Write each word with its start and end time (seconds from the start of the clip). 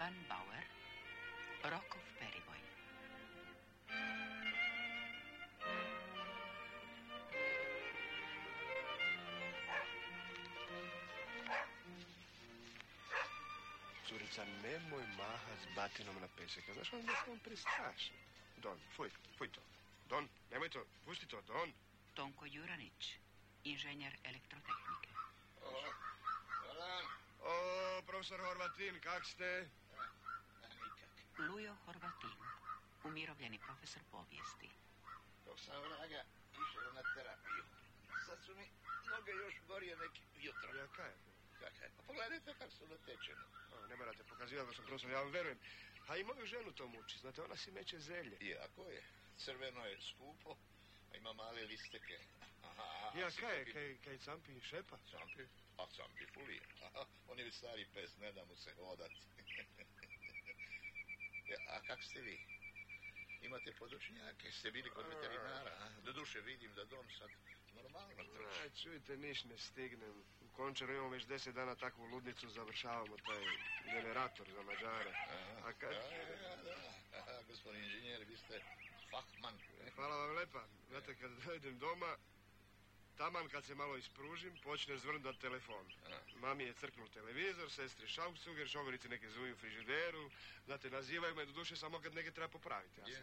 Ivan 0.00 0.16
Bauer, 0.28 0.64
Rokov 1.62 2.00
Perivoj. 2.16 2.60
Curica, 14.08 14.44
nemoj 14.64 15.04
mahat 15.20 15.60
s 15.60 15.68
batinom 15.76 16.16
na 16.20 16.28
peseka. 16.28 16.72
Znaš 16.72 16.92
on 16.92 17.04
da 17.04 17.12
se 17.12 17.30
on 17.30 17.38
prestraši. 17.38 18.12
Don, 18.56 18.80
fuj, 18.96 19.10
fuj 19.38 19.52
to. 19.52 19.60
Don, 20.08 20.28
nemoj 20.50 20.68
to, 20.68 20.84
pusti 21.04 21.26
to, 21.26 21.42
Don. 21.42 21.72
Tonko 22.14 22.46
Juranić, 22.46 23.18
inženjer 23.64 24.16
elektrotehnike. 24.24 25.12
O, 27.40 28.02
profesor 28.06 28.40
Horvatin, 28.40 29.00
kak 29.00 29.24
ste? 29.24 29.68
Lujo 31.40 31.74
Horvatin, 31.76 32.36
umirovljeni 33.04 33.58
profesor 33.58 34.02
povijesti. 34.10 34.68
Dok 35.46 35.60
sam 35.60 35.82
vraga 35.82 36.24
išao 36.54 36.92
na 36.92 37.02
terapiju. 37.14 37.64
Sad 38.26 38.38
su 38.44 38.54
mi 38.54 38.66
noge 39.10 39.32
još 39.32 39.54
gorije 39.68 39.96
neki 39.96 40.22
jutro. 40.36 40.74
Ja 40.74 40.86
kaj? 40.88 41.12
Kakaj? 41.60 41.88
Pa 41.96 42.02
pogledajte 42.02 42.54
kako 42.54 42.70
su 42.70 42.88
natečene. 42.88 43.40
O, 43.72 43.86
ne 43.86 43.96
morate 43.96 44.24
pokazivati 44.24 44.68
da 44.68 44.74
sam 44.74 44.84
profesor, 44.84 45.10
ja 45.10 45.20
vam 45.20 45.30
verujem. 45.30 45.58
A 46.08 46.16
i 46.16 46.24
moju 46.24 46.46
ženu 46.46 46.72
to 46.72 46.88
muči, 46.88 47.18
znate, 47.18 47.42
ona 47.42 47.56
si 47.56 47.70
meće 47.70 47.98
zelje. 47.98 48.36
Iako 48.40 48.82
je. 48.84 49.02
Crveno 49.36 49.84
je 49.86 49.98
skupo, 50.02 50.56
a 51.12 51.16
ima 51.16 51.32
male 51.32 51.62
listeke. 51.62 52.18
Aha, 52.62 53.12
Ja, 53.16 53.30
kaj, 53.30 53.64
kupi- 53.64 53.72
kaj, 53.72 53.98
kaj 53.98 54.18
campi 54.18 54.52
i 54.52 54.60
šepa? 54.60 54.98
Campi? 55.10 55.42
A 55.78 55.86
campi 55.88 56.26
fulije. 56.26 56.62
Aha, 56.82 57.06
on 57.28 57.38
je 57.38 57.50
stari 57.52 57.86
pes, 57.94 58.16
ne 58.16 58.32
da 58.32 58.44
mu 58.44 58.56
se 58.56 58.74
hodat. 58.74 59.10
Ja, 61.50 61.56
a 61.66 61.80
kak 61.86 62.02
ste 62.02 62.20
vi? 62.20 62.38
Imate 63.42 63.72
podočnjake, 63.78 64.52
ste 64.52 64.70
bili 64.70 64.90
kod 64.90 65.06
veterinara, 65.06 65.70
a? 65.70 65.88
Doduše 66.04 66.40
vidim 66.40 66.74
da 66.74 66.84
dom 66.84 67.10
sad 67.18 67.30
normalno 67.74 68.24
trči. 68.24 68.60
Aj, 68.62 68.70
čujte, 68.82 69.16
niš 69.16 69.44
ne 69.44 69.58
stignem. 69.58 70.22
U 70.40 70.48
Končaru 70.48 70.92
imamo 70.92 71.08
već 71.08 71.26
deset 71.26 71.54
dana 71.54 71.74
takvu 71.74 72.04
ludnicu, 72.04 72.48
završavamo 72.48 73.16
taj 73.16 73.44
generator 73.84 74.48
za 74.50 74.62
Mađare. 74.62 75.12
A 75.64 75.72
kad... 75.72 75.90
Da, 75.90 76.26
da, 76.34 76.56
da. 77.26 77.42
Gospodin 77.48 77.84
inženjer, 77.84 78.24
vi 78.24 78.36
ste 78.36 78.60
fahman. 79.10 79.58
Hvala 79.94 80.16
vam 80.16 80.36
lepa. 80.36 80.64
Znate, 80.88 81.14
kad 81.14 81.30
dojdem 81.46 81.78
doma, 81.78 82.16
taman 83.20 83.48
kad 83.48 83.64
se 83.64 83.74
malo 83.74 83.96
ispružim, 83.96 84.56
počne 84.62 84.96
zvrndat 84.98 85.36
telefon. 85.38 85.86
A. 86.06 86.18
Mami 86.40 86.64
je 86.64 86.74
crknul 86.74 87.08
televizor, 87.08 87.70
sestri 87.70 88.08
šaukcuger, 88.08 88.68
šogorici 88.68 89.08
neke 89.08 89.30
zuju 89.30 89.56
frižideru. 89.56 90.30
Znate, 90.64 90.90
nazivaju 90.90 91.34
me, 91.34 91.44
do 91.46 91.52
duše 91.52 91.76
samo 91.76 92.00
kad 92.00 92.14
neke 92.14 92.30
treba 92.30 92.48
popraviti. 92.48 93.00
Ja 93.00 93.06
Je. 93.06 93.22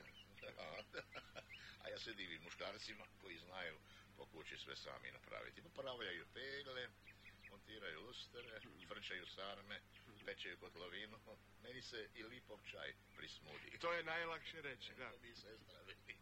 A, 0.58 0.82
a 1.84 1.90
ja 1.90 2.00
se 2.00 2.14
divim 2.14 2.42
muškarcima 2.44 3.06
koji 3.22 3.38
znaju 3.38 3.78
po 4.18 4.26
kući 4.26 4.58
sve 4.58 4.76
sami 4.76 5.12
napraviti. 5.12 5.62
Popravljaju 5.62 6.26
pegle, 6.34 6.90
montiraju 7.52 8.02
lustere, 8.02 8.62
frčaju 8.88 9.26
sarme, 9.26 9.82
pečeju 10.26 10.58
kotlovinu. 10.58 11.18
Meni 11.64 11.82
se 11.82 12.10
i 12.16 12.24
lipov 12.24 12.60
čaj 12.72 12.94
prismudi. 13.16 13.78
To 13.80 13.94
je 13.94 14.04
najlakše 14.04 14.62
reći, 14.62 14.94
da. 14.98 15.12
Vi 15.24 15.36
sestra 15.36 15.80
veli. 15.80 16.18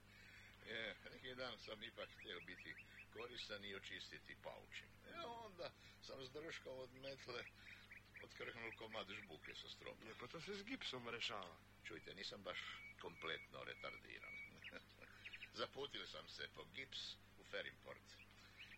Je, 0.66 0.96
neki 1.14 1.36
dan 1.36 1.58
sam 1.60 1.84
ipak 1.84 2.10
htio 2.20 2.40
biti 2.40 2.76
koristan 3.18 3.66
i 3.66 3.76
očistiti 3.76 4.36
paučin. 4.44 4.90
E 5.14 5.26
onda 5.26 5.72
sam 6.02 6.26
s 6.26 6.32
drškom 6.32 6.80
od 6.80 6.94
metle 6.94 7.44
otkrhnul 8.24 8.72
komad 8.78 9.08
žbuke 9.10 9.56
sa 9.56 9.70
stropa. 9.70 10.06
Je, 10.06 10.14
pa 10.20 10.28
to 10.28 10.42
se 10.42 10.56
s 10.56 10.64
gipsom 10.64 11.10
rešava. 11.10 11.56
Čujte, 11.84 12.16
nisam 12.16 12.44
baš 12.44 12.60
kompletno 13.02 13.64
retardiran. 13.64 14.34
Zaputio 15.60 16.08
sam 16.08 16.28
se 16.28 16.50
po 16.56 16.64
gips 16.76 17.16
u 17.40 17.44
Ferimport. 17.52 18.08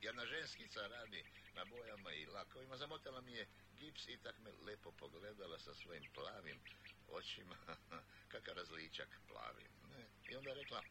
Jedna 0.02 0.26
ženskica 0.26 0.88
radi 0.88 1.24
na 1.56 1.66
bojama 1.66 2.12
i 2.12 2.26
lakovima. 2.26 2.78
Zamotala 2.78 3.22
mi 3.22 3.32
je 3.32 3.48
gips 3.80 4.08
i 4.08 4.18
tak 4.18 4.40
me 4.40 4.52
lepo 4.52 4.92
pogledala 4.92 5.60
sa 5.60 5.74
svojim 5.74 6.04
plavim 6.14 6.60
očima. 7.08 7.56
Kakav 8.32 8.56
različak 8.56 9.10
plavi. 9.28 9.64
Ne. 9.90 10.06
I 10.30 10.36
onda 10.36 10.50
je 10.50 10.56
rekla, 10.56 10.84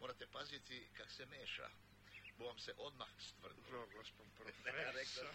morate 0.00 0.26
paziti 0.26 0.88
kak 0.96 1.10
se 1.10 1.26
meša. 1.26 1.70
Bo 2.40 2.46
vam 2.46 2.58
se 2.58 2.72
odmah 2.78 3.08
stvrdilo. 3.18 3.66
No, 3.72 3.86
gospod 3.96 4.26
profesor. 4.38 5.26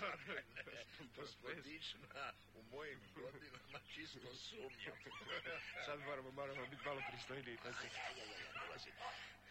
gospodična, 1.16 2.34
u 2.56 2.64
mojim 2.64 3.00
godinama 3.16 3.80
čisto 3.94 4.36
sumnjam. 4.36 4.98
Sad 5.86 6.00
moramo, 6.00 6.32
moramo 6.32 6.66
biti 6.68 6.86
malo 6.86 7.02
pristojniji. 7.10 7.58
Pa 7.64 7.74
se... 7.74 7.88
Aj, 7.88 8.22
aj, 8.22 8.22
aj, 8.22 8.54
dolazi. 8.66 8.92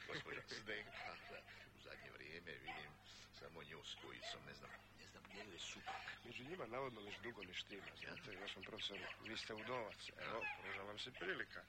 Gospođa 0.07 0.41
Zdenka, 0.49 1.17
u 1.77 1.81
zadnje 1.85 2.11
vrijeme 2.11 2.53
vidim 2.53 2.91
samo 3.39 3.63
nju 3.63 3.85
s 3.85 3.95
kojicom, 3.95 4.41
ne 4.47 4.55
znam, 4.55 4.71
je 5.55 5.59
supak. 5.59 6.03
Među 6.25 6.45
njima 6.45 6.67
navodno 6.67 7.01
već 7.01 7.15
dugo 7.23 7.43
ne 7.43 7.55
štima. 7.55 7.87
Znate, 8.01 8.33
još 8.33 8.57
vam 8.57 8.65
profesor, 8.65 8.99
vi 9.25 9.37
ste 9.37 9.55
udovac. 9.55 10.11
Evo, 10.19 10.45
pruža 10.63 10.83
vam 10.83 10.99
se 10.99 11.11
prilika. 11.13 11.65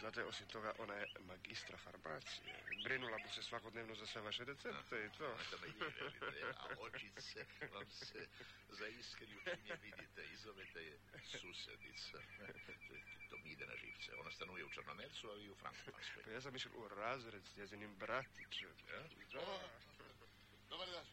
Znate, 0.00 0.24
osim 0.24 0.46
toga, 0.46 0.72
ona 0.78 0.94
je 0.94 1.06
magistra 1.20 1.78
farmacije. 1.78 2.54
Brinula 2.84 3.18
bi 3.18 3.28
se 3.28 3.42
svakodnevno 3.42 3.94
za 3.94 4.06
sve 4.06 4.22
vaše 4.22 4.44
recepte 4.44 5.06
i 5.06 5.18
to. 5.18 5.36
A 6.58 6.66
očice 6.78 7.46
vam 7.72 7.90
se 7.90 8.28
zaiskriju 8.68 9.40
čim 9.44 9.66
je 9.66 9.76
vidite 9.82 10.24
i 10.24 10.36
zovete 10.36 10.84
je 10.84 10.98
susedica. 11.40 12.18
To, 13.30 13.38
mi 13.38 13.50
ide 13.50 13.66
na 13.66 13.76
živce. 13.76 14.14
Ona 14.14 14.30
stanuje 14.30 14.64
u 14.64 14.70
Črnomercu, 14.70 15.30
a 15.30 15.34
vi 15.34 15.50
u 15.50 15.54
Frankopanskoj. 15.54 16.22
Pa 16.24 16.30
ja 16.30 16.40
sam 16.40 16.56
išao 16.56 16.72
u 16.76 16.88
razred 16.88 17.42
s 17.46 17.56
njezinim 17.56 17.96
bratićem. 17.96 18.76
Da. 18.86 19.02
Dobar 20.68 20.88
dan. 20.88 21.06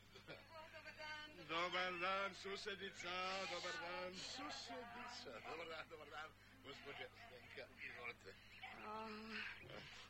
Dobar 0.73 0.95
dan. 0.95 1.40
Dobar 1.51 1.93
dan, 1.99 2.31
susedica, 2.35 3.15
dobar 3.51 3.75
dan. 3.83 4.11
Susedica, 4.15 5.31
dobar 5.49 5.67
dan, 5.67 5.85
dobar 5.91 6.09
dan. 6.09 6.29
Gospođa 6.63 7.07
Zdenka, 7.27 7.65
izvolite. 7.87 8.31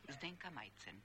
Zdenka 0.10 0.50
Majcen, 0.50 1.02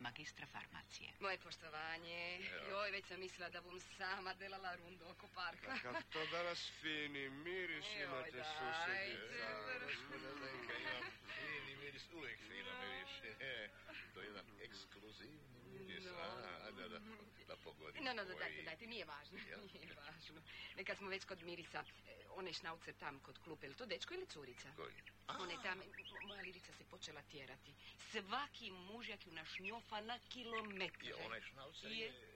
magistra 0.00 0.46
farmacije. 0.46 1.08
Moje 1.20 1.38
poštovanje. 1.38 2.40
Evo. 2.54 2.68
Joj, 2.70 2.90
već 2.90 3.04
sam 3.06 3.20
mislila 3.20 3.48
da 3.48 3.60
bum 3.60 3.80
sama 3.98 4.34
delala 4.34 4.76
rundu 4.76 5.04
oko 5.08 5.26
parka. 5.34 5.66
Kakav 5.82 6.02
to 6.12 6.26
danas 6.26 6.70
fini 6.80 7.28
miris 7.30 7.84
Joj, 7.84 8.04
imate, 8.04 8.42
susedica. 8.58 9.46
Gospođa 9.86 10.30
Zdenka 10.38 10.74
ima 10.78 10.98
fini 11.38 11.76
miris, 11.76 12.02
uvijek 12.12 12.38
fino 12.38 12.72
miriše. 12.82 13.30
E, 13.40 13.68
To 14.14 14.20
je 14.20 14.26
jedan 14.26 14.46
ekskluzivni 14.62 15.40
miris. 15.72 16.06
A, 16.06 16.70
da, 16.70 16.88
da, 16.88 16.98
da 17.54 17.60
pogodim. 17.60 18.04
No, 18.04 18.12
no, 18.12 18.22
no, 18.22 18.28
koji- 18.28 18.38
dajte, 18.38 18.62
dajte, 18.62 18.86
nije 18.86 19.04
važno. 19.04 19.38
Jel? 19.48 19.60
Nije 19.74 19.94
važno. 19.96 20.42
Ne, 20.76 20.84
kad 20.84 20.96
smo 20.98 21.08
već 21.08 21.24
kod 21.24 21.42
mirisa, 21.42 21.84
e, 22.06 22.24
onaj 22.30 22.52
šnaucer 22.52 22.94
tam 22.94 23.20
kod 23.20 23.38
klupe, 23.38 23.66
ili 23.66 23.74
to 23.74 23.86
dečko 23.86 24.14
ili 24.14 24.26
curica? 24.26 24.68
Koji? 24.76 24.94
One 25.28 25.54
tam, 25.62 25.78
moja 26.26 26.42
lirica 26.42 26.72
se 26.72 26.84
počela 26.84 27.22
tjerati. 27.22 27.74
Svaki 28.10 28.70
mužjak 28.70 29.26
ju 29.26 29.32
našňofa 29.32 30.00
na 30.02 30.18
kilometre. 30.28 31.08
Je, 31.08 31.14
onaj 31.16 31.40
šnaucer 31.42 31.92
Je- 31.92 31.98
je 31.98 32.33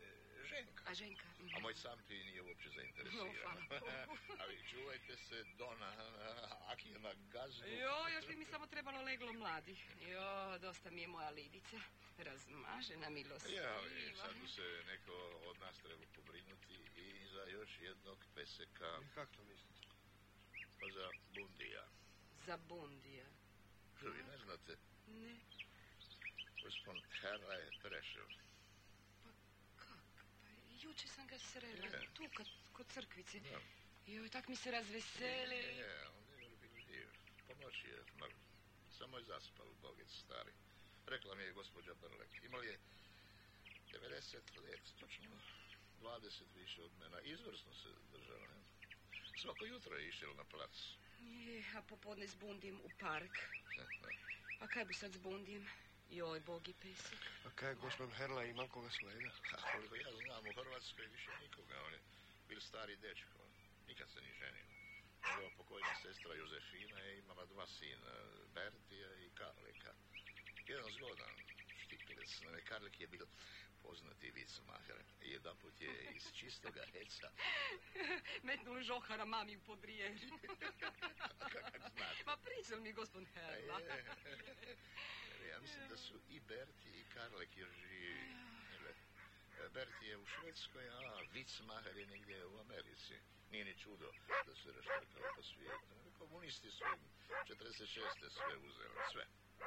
ženka. 0.48 0.82
A 0.86 0.94
ženka? 0.94 1.26
mhm. 1.40 1.56
A 1.56 1.60
moj 1.60 1.74
sampi 1.74 2.14
nije 2.14 2.42
uopće 2.42 2.68
zainteresiran. 2.70 3.26
No. 3.70 3.76
Ali 4.40 4.64
čuvajte 4.70 5.16
se, 5.16 5.44
Dona, 5.58 5.92
aki 6.72 6.88
je 6.88 6.98
na 6.98 7.12
gazdu. 7.30 7.66
Jo, 7.66 8.08
još 8.08 8.26
bi 8.26 8.36
mi 8.36 8.44
samo 8.44 8.66
trebalo 8.66 9.02
leglo 9.02 9.32
mladih. 9.32 9.80
Jo, 10.08 10.58
dosta 10.58 10.90
mi 10.90 11.00
je 11.00 11.08
moja 11.08 11.30
lidica. 11.30 11.80
Razmažena 12.18 13.08
milostiva. 13.10 13.62
Ja, 13.62 13.80
i 13.98 14.16
sad 14.16 14.34
bi 14.42 14.48
se 14.48 14.82
neko 14.86 15.12
od 15.44 15.58
nas 15.60 15.78
treba 15.78 16.06
pobrinuti 16.14 16.74
i 16.96 17.26
za 17.26 17.42
još 17.44 17.70
jednog 17.80 18.24
peseka, 18.34 19.00
Kako 19.14 19.32
to 19.32 19.44
mislite? 19.44 19.86
pa 20.80 20.86
za 20.90 21.10
bundija. 21.34 21.84
Za 22.46 22.56
bundija. 22.56 23.26
Što 23.98 24.10
vi 24.10 24.22
ne 24.22 24.38
znate, 24.38 24.76
Ne, 25.06 25.36
gospod 26.62 26.96
Herra 27.20 27.52
je 27.54 27.70
prešao. 27.82 28.26
Juče 30.82 31.08
sam 31.08 31.26
ga 31.26 31.38
srela, 31.38 31.86
Je. 31.86 32.08
tu 32.14 32.24
kod, 32.36 32.46
kod 32.72 32.86
crkvice. 32.94 33.40
Da. 33.40 33.60
Joj, 34.06 34.28
tak 34.28 34.48
mi 34.48 34.56
se 34.56 34.70
razveseli. 34.70 35.56
Je, 35.56 36.08
on 36.08 36.24
je 36.30 36.56
bilo 36.56 36.84
div. 36.86 37.08
Po 37.46 37.54
noći 37.54 37.86
je 37.86 38.02
mrv. 38.20 38.36
Samo 38.98 39.18
je 39.18 39.24
zaspal, 39.24 39.66
bogec 39.82 40.10
stari. 40.24 40.52
Rekla 41.06 41.34
mi 41.34 41.42
je 41.42 41.52
gospođa 41.52 41.94
Brlek. 41.94 42.44
Imali 42.44 42.66
je 42.66 42.78
90 43.92 44.36
let, 44.62 44.80
točno 45.00 45.30
20 46.00 46.42
više 46.54 46.82
od 46.82 46.90
mena. 47.00 47.20
Izvrsno 47.20 47.74
se 47.74 47.88
držao, 48.12 48.38
ne? 48.38 48.58
Svako 49.42 49.64
jutro 49.64 49.96
je 49.96 50.08
išel 50.08 50.34
na 50.34 50.44
plac. 50.44 50.70
Je, 51.20 51.64
a 51.76 51.82
popodne 51.82 52.26
zbundim 52.26 52.80
u 52.80 52.88
park. 53.00 53.38
A 54.60 54.66
kaj 54.66 54.84
bi 54.84 54.94
sad 54.94 55.12
zbundim? 55.12 55.68
Joj, 56.10 56.40
bogi 56.40 56.72
pesek. 56.74 57.20
A 57.44 57.50
kaj, 57.50 57.74
gospod 57.74 58.12
Herla 58.16 58.44
ima 58.44 58.68
koga 58.68 58.90
svojega? 58.90 59.30
A 59.52 59.72
koliko 59.72 59.94
ja 59.96 60.10
znam, 60.24 60.46
u 60.46 60.52
Hrvatskoj 60.52 61.06
više 61.06 61.30
nikoga. 61.40 61.82
On 61.86 61.92
je 61.92 62.00
bil 62.48 62.60
stari 62.60 62.96
dečko. 62.96 63.38
Nikad 63.88 64.10
se 64.10 64.20
ni 64.20 64.32
ženio. 64.40 64.66
Evo 65.38 65.50
pokojna 65.56 65.94
sestra 66.02 66.34
Jozefina 66.34 66.98
je 66.98 67.18
imala 67.18 67.44
dva 67.46 67.66
sina, 67.66 68.12
Bertija 68.54 69.14
i 69.14 69.30
Karlika. 69.30 69.94
Jedan 70.66 70.92
zgodan 70.92 71.34
štipilec, 71.84 72.30
Karlik 72.64 73.00
je 73.00 73.06
bio 73.06 73.26
poznati 73.82 74.30
vicmaher. 74.30 74.96
Jedan 75.20 75.56
put 75.56 75.80
je 75.80 76.10
iz 76.16 76.32
čistoga 76.32 76.84
heca, 76.92 77.30
Metnuli 78.48 78.82
žohara 78.82 79.24
mami 79.24 79.56
u 79.56 79.60
podrijer. 79.60 80.12
kako 81.52 81.78
znate. 81.96 82.24
Ma 82.26 82.36
pričal 82.36 82.80
mi 82.80 82.92
gospod 82.92 83.24
Herla. 83.34 83.80
Mislim 85.60 85.88
da 85.88 85.96
su 85.96 86.20
i 86.28 86.40
Berti 86.40 86.90
i 87.00 87.04
Karlik 87.14 87.56
još 87.56 87.74
živi. 87.88 88.34
E, 89.64 89.68
Berti 89.68 90.06
je 90.06 90.16
u 90.16 90.26
Švedskoj, 90.26 90.88
a 90.88 91.20
Vicmacher 91.32 91.96
je 91.96 92.06
negdje 92.06 92.46
u 92.46 92.58
Americi. 92.58 93.14
Nije 93.50 93.64
ni 93.64 93.74
čudo 93.82 94.10
da 94.46 94.54
se 94.54 94.72
raštrkao 94.72 95.22
po 95.36 95.42
svijetu. 95.42 95.94
Komunisti 96.18 96.70
su 96.70 96.84
im 96.84 97.00
46. 97.46 98.30
sve 98.30 98.56
uzeli, 98.56 98.98
sve. 99.12 99.26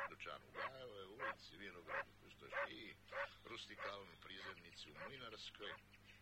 Dućan 0.10 0.42
u 0.44 0.52
Gajove, 0.52 1.06
ulici, 1.06 1.58
Vinograd 1.58 2.08
u 2.08 2.24
Kustoši, 2.24 2.96
rustikalnu 3.46 4.16
prizemnici 4.24 4.92
u 4.92 4.96
Mlinarskoj, 5.08 5.74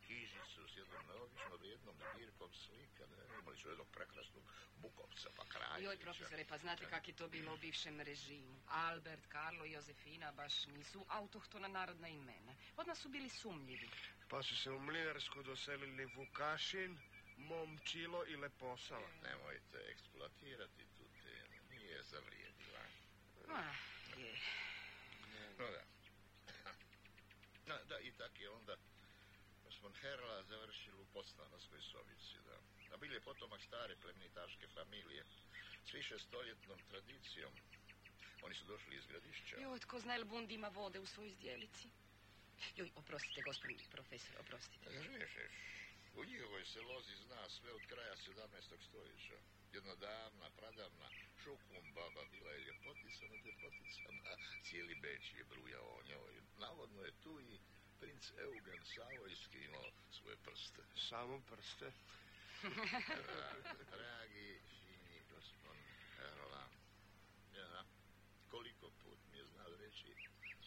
knjižnicu 0.09 0.67
s 0.67 0.77
jednom 0.77 1.05
neobično 1.07 1.55
vrijednom 1.57 1.95
zbirkom 2.13 2.53
slika, 2.53 3.03
ne, 3.07 3.39
imali 3.39 3.57
su 3.57 3.69
jednog 3.69 3.87
prekrasnog 3.91 4.43
Bukovca, 4.75 5.29
pa 5.37 5.43
Kraljevića. 5.45 5.85
Joj, 5.85 5.97
profesore, 5.99 6.45
pa 6.49 6.57
znate 6.57 6.85
kak 6.89 7.07
je 7.07 7.15
to 7.15 7.27
bilo 7.27 7.53
u 7.53 7.57
bivšem 7.57 8.01
režimu? 8.01 8.55
Albert, 8.67 9.25
Karlo 9.27 9.65
i 9.65 9.71
Jozefina 9.71 10.31
baš 10.31 10.65
nisu 10.67 11.05
autohtona 11.09 11.67
narodna 11.67 12.07
imena. 12.07 12.55
Odmah 12.77 12.97
su 12.97 13.09
bili 13.09 13.29
sumnjivi. 13.29 13.89
Pa 14.29 14.43
su 14.43 14.57
se 14.57 14.71
u 14.71 14.79
Mlinarsku 14.79 15.43
doselili 15.43 16.05
Vukašin, 16.05 16.99
Momčilo 17.37 18.25
i 18.25 18.35
Leposava. 18.35 19.09
Nemojte 19.23 19.77
eksploatirati 19.91 20.85
tu 20.97 21.03
temu, 21.23 21.69
nije 21.69 22.03
zavrijedila. 22.03 22.79
Ah, 23.47 23.75
je. 24.17 24.35
No 25.57 25.65
da. 25.71 25.83
Da, 27.67 27.83
da, 27.83 27.99
i 27.99 28.11
tak 28.11 28.39
je 28.39 28.49
onda 28.49 28.75
gospod 29.79 30.01
Herla 30.01 30.43
završil 30.43 31.01
u 31.01 31.05
podstanarskoj 31.05 31.81
sobici, 31.81 32.37
da. 32.47 32.57
A 32.93 32.97
bil 32.97 33.13
je 33.13 33.21
potomak 33.21 33.61
stare 33.61 33.95
plemenitaške 33.95 34.67
familije 34.67 35.23
s 35.85 35.93
više 35.93 36.19
stoljetnom 36.19 36.79
tradicijom. 36.89 37.53
Oni 38.41 38.55
su 38.55 38.65
došli 38.65 38.95
iz 38.95 39.05
gradišća. 39.07 39.55
Joj, 39.61 39.79
tko 39.79 39.99
zna, 39.99 40.23
Bund 40.23 40.51
ima 40.51 40.67
vode 40.67 40.99
u 40.99 41.05
svojoj 41.05 41.31
zdjelici? 41.31 41.87
Joj, 42.75 42.91
oprostite, 42.95 43.41
gospodin 43.41 43.77
profesor, 43.91 44.35
oprostite. 44.39 44.89
Žeš, 44.91 45.33
u 46.15 46.25
njihovoj 46.25 46.65
se 46.65 46.81
lozi 46.81 47.15
zna 47.15 47.49
sve 47.49 47.71
od 47.73 47.81
kraja 47.87 48.15
17. 48.15 48.87
stoljeća. 48.87 49.37
Jedna 49.73 49.95
davna, 49.95 50.49
pradavna 50.57 51.09
šukum 51.43 51.93
baba 51.93 52.23
bila 52.31 52.51
je 52.51 52.59
ljepotica 52.59 53.25
nad 53.31 53.45
ljepoticama. 53.45 54.23
Cijeli 54.63 54.95
Beč 54.95 55.33
je 55.33 55.43
brujao 55.43 55.87
o 55.99 56.03
njoj. 56.03 56.33
Navodno 56.57 57.01
je 57.03 57.11
tu 57.23 57.39
i 57.39 57.59
princ 57.99 58.31
Eugen 58.37 58.83
Savojski 58.85 59.57
imao 59.63 59.91
svoje 60.11 60.37
prste. 60.37 60.81
Samo 61.09 61.41
prste. 61.41 61.91
Dra- 62.63 63.75
Dragi, 63.91 64.59
fini 64.79 65.21
gospod 65.29 65.77
Herla. 66.17 66.69
Ja, 67.55 67.83
koliko 68.49 68.89
put 69.03 69.19
mi 69.31 69.37
je 69.37 69.45
znao 69.45 69.75
reći 69.77 70.15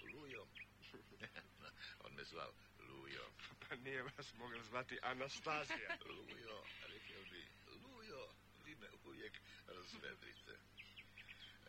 Lujo. 0.03 0.47
On 2.05 2.15
me 2.15 2.25
zvao 2.25 2.53
Lujo. 2.79 3.31
Pa 3.69 3.77
nije 3.77 4.03
vas 4.03 4.35
mogla 4.35 4.63
zvati 4.63 4.99
Anastazija. 5.03 5.97
Lujo, 6.07 6.65
rekao 6.83 7.23
bi, 7.31 7.47
Lujo, 7.83 8.29
vi 8.65 8.75
me 8.75 8.89
uvijek 9.05 9.41
razvedrite. 9.67 10.59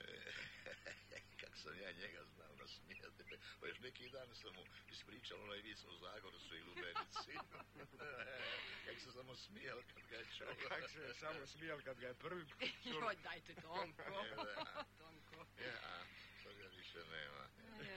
Kak 1.42 1.58
sam 1.58 1.80
ja 1.80 1.92
njega 1.92 2.24
znao 2.36 2.56
nasmijati. 2.56 3.24
Pa 3.60 3.68
još 3.68 3.80
neki 3.80 4.10
dan 4.10 4.36
sam 4.36 4.56
mu 4.56 4.64
ispričal 4.92 5.42
onaj 5.42 5.62
vic 5.62 5.84
o 5.84 5.98
Zagorcu 5.98 6.56
i 6.56 6.62
Lubenici. 6.62 7.34
kak 8.86 9.00
se 9.00 9.12
samo 9.12 9.36
smijal 9.36 9.82
kad 9.94 10.04
ga 10.10 10.16
je 10.18 10.26
čuo. 10.38 10.48
Kak 10.70 10.90
se 10.90 11.14
samo 11.14 11.48
smijal 11.48 11.82
kad 11.82 12.00
ga 12.00 12.08
je 12.08 12.14
prvi 12.14 12.46
put 12.46 12.70
čuo. 12.84 13.00
Joj, 13.02 13.16
dajte 13.24 13.54
Tonko. 13.56 14.04
Da. 14.36 14.86
Tonko. 15.00 15.46
Ja, 15.58 16.06
toga 16.44 16.68
više 16.78 17.00
nema. 17.00 17.44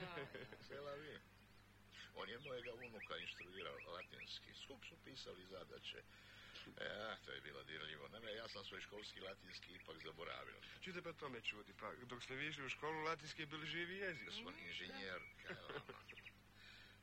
Ja. 0.01 0.27
Sela 0.67 0.93
vi. 0.93 1.19
On 2.15 2.29
je 2.29 2.39
mojega 2.39 2.73
unuka 2.73 3.17
instruirao 3.17 3.77
latinski. 3.93 4.53
Skup 4.53 4.85
su 4.85 4.95
pisali 5.05 5.45
zadaće. 5.45 6.03
E, 6.77 7.15
to 7.25 7.31
je 7.31 7.41
bilo 7.41 7.63
dirljivo. 7.63 8.07
Naime, 8.07 8.33
ja 8.33 8.47
sam 8.47 8.63
svoj 8.65 8.81
školski 8.81 9.19
latinski 9.19 9.73
ipak 9.73 9.97
zaboravio. 10.03 10.55
Čujte 10.81 11.01
pa 11.01 11.13
to 11.13 11.29
me 11.29 11.41
čudi. 11.41 11.73
Pa 11.79 11.91
dok 12.05 12.23
ste 12.23 12.35
vi 12.35 12.47
išli 12.47 12.65
u 12.65 12.69
školu, 12.69 13.03
latinski 13.03 13.41
je 13.41 13.45
bili 13.45 13.67
živi 13.67 13.97
jezik. 13.97 14.25
Gospod 14.25 14.53
inženjer, 14.59 15.21
kao 15.47 15.65
ono. 15.69 15.97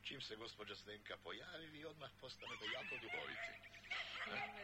Čim 0.02 0.20
se 0.20 0.37
gospođa 0.37 0.75
Zdenka 0.75 1.16
pojavi, 1.16 1.66
vi 1.66 1.84
odmah 1.84 2.11
postanete 2.20 2.64
jako 2.64 2.94
duhoviti. 3.02 3.75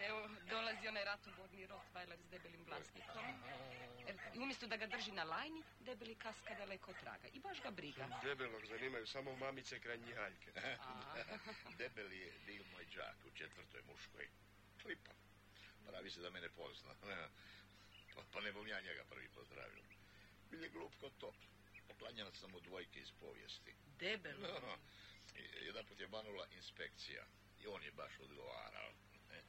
Evo, 0.08 0.28
dolazi 0.50 0.88
onaj 0.88 1.04
ratobodni 1.04 1.66
Rottweiler 1.66 2.18
s 2.18 2.30
debelim 2.30 2.64
glasnikom. 2.64 3.24
E, 4.06 4.14
I 4.34 4.38
umjesto 4.38 4.66
da 4.66 4.76
ga 4.76 4.86
drži 4.86 5.12
na 5.12 5.24
lajni, 5.24 5.62
debeli 5.80 6.14
kaska 6.14 6.54
daleko 6.54 6.90
od 6.90 6.96
traga. 7.00 7.28
I 7.32 7.40
baš 7.40 7.62
ga 7.62 7.70
briga. 7.70 8.20
Debelog 8.22 8.66
zanimaju 8.66 9.06
samo 9.06 9.36
mamice 9.36 9.80
kraj 9.80 9.98
njihaljke. 9.98 10.50
A, 10.56 11.14
Debeli 11.78 12.18
je 12.18 12.32
bil 12.46 12.64
moj 12.72 12.86
džak 12.86 13.16
u 13.26 13.30
četvrtoj 13.30 13.82
muškoj. 13.82 14.28
Klipa. 14.82 15.10
Pravi 15.86 16.10
se 16.10 16.20
da 16.20 16.30
mene 16.30 16.48
pozna. 16.48 16.94
Pa, 18.14 18.22
pa 18.32 18.40
ne 18.40 18.52
bom 18.52 18.66
ja 18.68 18.80
njega 18.80 19.04
prvi 19.04 19.28
pozdravio. 19.28 19.82
Bil 20.50 20.62
je 20.62 20.68
glup 20.68 20.92
kod 21.00 21.12
top. 21.18 21.34
Poklanjala 21.88 22.32
sam 22.32 22.50
mu 22.50 22.60
dvojke 22.60 23.00
iz 23.00 23.12
povijesti. 23.20 23.74
debelo. 23.98 24.60
No, 24.66 24.76
jedan 25.66 25.86
put 25.86 26.00
je 26.00 26.08
banula 26.08 26.46
inspekcija 26.56 27.24
i 27.60 27.66
on 27.66 27.82
je 27.82 27.90
baš 27.92 28.12
odgovarao. 28.20 28.92
ne. 29.30 29.42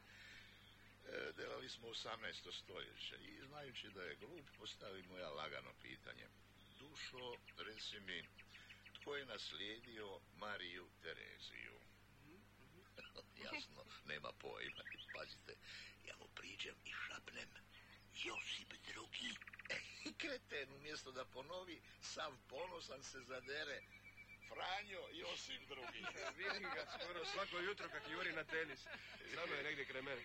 E, 1.06 1.32
delali 1.34 1.70
smo 1.70 1.88
18. 1.88 2.52
stoljeće 2.64 3.16
i 3.16 3.42
znajući 3.48 3.90
da 3.90 4.04
je 4.04 4.16
glup 4.16 4.46
postavi 4.58 5.04
mu 5.04 5.18
ja 5.18 5.30
lagano 5.30 5.74
pitanje. 5.82 6.28
Dušo, 6.80 7.36
reci 7.58 8.00
mi, 8.00 8.24
tko 8.94 9.16
je 9.16 9.26
naslijedio 9.26 10.20
Mariju 10.36 10.90
Tereziju? 11.02 11.80
Jasno, 13.44 13.84
nema 14.06 14.32
pojma. 14.32 14.84
Pazite, 15.16 15.56
ja 16.08 16.16
mu 16.20 16.28
priđem 16.36 16.76
i 16.86 16.92
šapnem. 17.08 17.50
Josip 18.24 18.74
drugi. 18.94 19.36
I 20.06 20.14
kreten, 20.14 20.74
umjesto 20.74 21.12
da 21.12 21.26
ponovi, 21.26 21.82
sav 22.02 22.32
ponosan 22.50 23.04
se 23.04 23.20
zadere. 23.22 23.82
Franjo 24.54 25.04
Josip 25.12 25.62
drugi. 25.68 26.06
Vidim 26.38 26.64
ga 26.76 26.86
skoro 27.00 27.26
svako 27.26 27.60
jutro 27.60 27.90
kak 27.90 28.04
juri 28.10 28.34
na 28.34 28.44
tenis. 28.44 28.80
Samo 29.36 29.54
je 29.54 29.64
negdje 29.64 29.86
kraj 29.86 30.02
mene. 30.02 30.22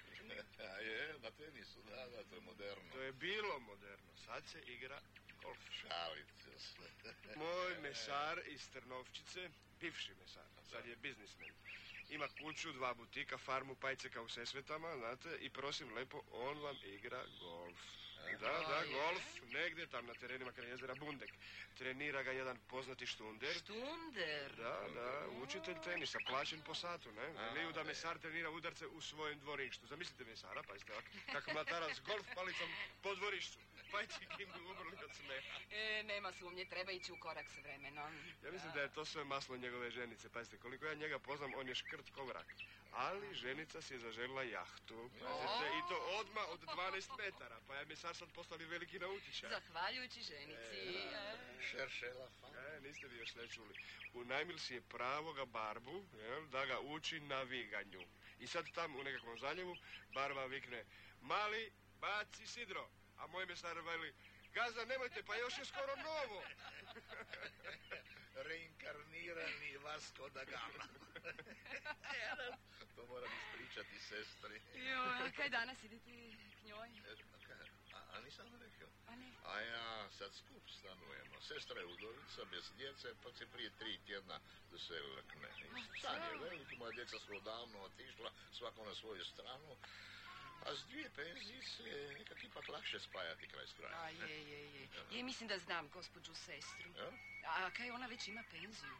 A 0.58 0.78
je, 0.78 1.14
na 1.18 1.30
tenisu, 1.30 1.82
da, 1.82 2.06
da, 2.06 2.25
to 2.25 2.35
je 2.35 2.40
moderno. 2.40 2.92
To 2.92 3.00
je 3.00 3.12
bilo 3.12 3.58
moderno. 3.58 4.16
Sad 4.26 4.46
se 4.46 4.61
igra 4.66 5.00
golf. 5.42 5.58
Šalite 5.80 6.58
se. 6.58 7.14
Moj 7.37 7.78
mesar 7.85 8.40
iz 8.46 8.68
Trnovčice, 8.70 9.50
bivši 9.80 10.14
mesar, 10.14 10.46
sad 10.70 10.87
je 10.87 10.96
biznismen. 10.96 11.54
Ima 12.08 12.28
kuću, 12.28 12.72
dva 12.72 12.94
butika, 12.94 13.38
farmu 13.38 13.75
pajceka 13.75 14.22
u 14.22 14.28
Sesvetama, 14.28 14.96
znate, 14.96 15.38
i 15.40 15.50
prosim 15.50 15.94
lepo, 15.94 16.22
on 16.32 16.58
vam 16.58 16.76
igra 16.84 17.25
golf. 17.40 17.80
Da, 18.40 18.52
da, 18.68 18.82
golf, 18.92 19.22
negdje 19.52 19.86
tam 19.86 20.06
na 20.06 20.14
terenima 20.14 20.52
kraj 20.52 20.70
jezera 20.70 20.94
Bundek. 20.94 21.30
Trenira 21.78 22.22
ga 22.22 22.32
jedan 22.32 22.58
poznati 22.68 23.06
štunder. 23.06 23.54
Štunder. 23.54 24.56
Da, 24.56 24.86
da, 24.94 25.26
učitelj 25.42 25.75
tenisa, 25.84 26.18
plaćen 26.28 26.62
po 26.62 26.75
satu, 26.75 27.12
ne? 27.12 27.28
Veliju 27.28 27.72
da 27.72 27.84
mesar 27.84 28.18
trenira 28.18 28.50
udarce 28.50 28.86
u 28.86 29.00
svojem 29.00 29.38
dvorištu. 29.38 29.86
Zamislite 29.86 30.25
mesara, 30.25 30.62
pa 30.62 30.72
jeste 30.72 30.92
ovak, 30.92 31.04
kako 31.32 31.52
mlatara 31.52 31.94
s 31.94 32.00
golf 32.00 32.26
palicom 32.34 32.68
po 33.02 33.14
dvorištu. 33.14 33.58
Pajci 33.96 34.26
kim 34.36 34.48
bi 34.54 34.60
umrli 34.60 34.96
od 35.04 35.14
smeha. 35.14 35.58
E, 35.70 36.02
nema 36.02 36.32
sumnje, 36.32 36.64
treba 36.64 36.92
ići 36.92 37.12
u 37.12 37.16
korak 37.20 37.46
s 37.50 37.56
vremenom. 37.58 38.12
Ja 38.44 38.50
mislim 38.52 38.72
da 38.72 38.80
je 38.80 38.92
to 38.92 39.04
sve 39.04 39.24
maslo 39.24 39.56
njegove 39.56 39.90
ženice. 39.90 40.28
Pazite, 40.28 40.56
koliko 40.58 40.86
ja 40.86 40.94
njega 40.94 41.18
poznam, 41.18 41.52
on 41.56 41.68
je 41.68 41.74
škrt 41.74 42.10
ko 42.10 42.24
vrak. 42.24 42.46
Ali 42.92 43.34
ženica 43.34 43.82
si 43.82 43.94
je 43.94 44.00
zaželjela 44.00 44.42
jahtu. 44.42 45.10
Pazite, 45.20 45.66
i 45.78 45.88
to 45.88 45.96
odmah 46.20 46.48
od 46.48 46.60
12 46.60 47.18
metara. 47.18 47.60
Pa 47.66 47.74
je 47.74 47.86
mesar 47.86 48.16
sad 48.16 48.32
postali 48.32 48.64
veliki 48.64 48.98
nautičar. 48.98 49.50
Zahvaljujući 49.50 50.22
ženici. 50.22 50.96
E, 51.14 51.38
Šeršela 51.70 52.28
fan. 52.40 52.54
E, 52.56 52.80
niste 52.80 53.06
vi 53.08 53.16
još 53.16 53.34
ne 53.34 53.48
čuli. 53.48 53.74
Unajmil 54.14 54.58
si 54.58 54.74
je 54.74 54.80
pravoga 54.80 55.44
barbu, 55.44 56.04
jel, 56.18 56.46
da 56.46 56.66
ga 56.66 56.80
uči 56.80 57.20
na 57.20 57.42
viganju. 57.42 58.02
I 58.38 58.46
sad 58.46 58.72
tam 58.74 58.96
u 58.96 59.04
nekakvom 59.04 59.38
zaljevu 59.38 59.76
barba 60.14 60.44
vikne, 60.44 60.84
mali, 61.20 61.72
baci 62.00 62.46
sidro. 62.46 62.88
A 63.18 63.26
moj 63.26 63.46
mesar 63.46 63.80
veli, 63.80 64.14
gazda, 64.54 64.85
nemojte, 64.85 65.23
pa 65.23 65.35
još 65.35 65.58
je 65.58 65.64
skoro 65.64 65.96
novo. 65.96 66.42
Reinkarnirani 68.49 69.76
Vasco 69.76 70.28
da 70.28 70.44
Gama. 70.44 70.85
to 72.96 73.06
moram 73.06 73.30
ispričati 73.42 74.00
sestri. 74.00 74.61
Joj, 74.75 75.32
kaj 75.37 75.49
danas 75.49 75.82
idete 75.82 76.11
k 76.61 76.64
njoj? 76.64 76.88
E, 76.88 77.14
A, 77.94 77.99
a 78.12 78.20
nisam 78.20 78.46
rekao. 78.61 78.88
A 79.06 79.16
ne? 79.16 79.32
A 79.44 79.61
ja 79.61 80.11
sad 80.11 80.35
skup 80.35 80.62
stanujemo. 80.78 81.40
Sestra 81.40 81.80
je 81.80 81.87
udovica, 81.87 82.44
bez 82.44 82.73
djece, 82.76 83.14
pa 83.23 83.32
se 83.32 83.46
prije 83.46 83.70
tri 83.78 83.99
tjedna 84.06 84.40
doselila 84.70 85.23
k 85.23 85.35
meni. 85.35 85.82
Stan 85.99 86.23
je 86.23 86.38
veliki, 86.38 86.76
moja 86.76 86.92
djeca 86.92 87.18
su 87.18 87.37
odavno 87.37 87.82
otišla, 87.82 88.30
svako 88.52 88.85
na 88.85 88.94
svoju 88.94 89.25
stranu. 89.25 89.76
A 90.66 90.75
s 90.75 90.85
dvije 90.87 91.11
penzice 91.11 91.82
je 91.82 92.12
nekak 92.18 92.44
ipak 92.44 92.68
lakše 92.68 93.00
spajati 93.00 93.49
kraj 93.49 93.66
s 93.66 93.73
krajem. 93.73 93.99
A 93.99 94.08
je, 94.08 94.40
je, 94.42 94.75
je. 94.75 94.88
Je, 95.11 95.23
mislim 95.23 95.49
da 95.49 95.58
znam 95.58 95.88
gospođu 95.88 96.35
sestru. 96.35 96.90
Ja? 96.96 97.11
A 97.46 97.70
kaj 97.70 97.90
ona 97.90 98.06
već 98.06 98.28
ima 98.28 98.42
penziju? 98.50 98.96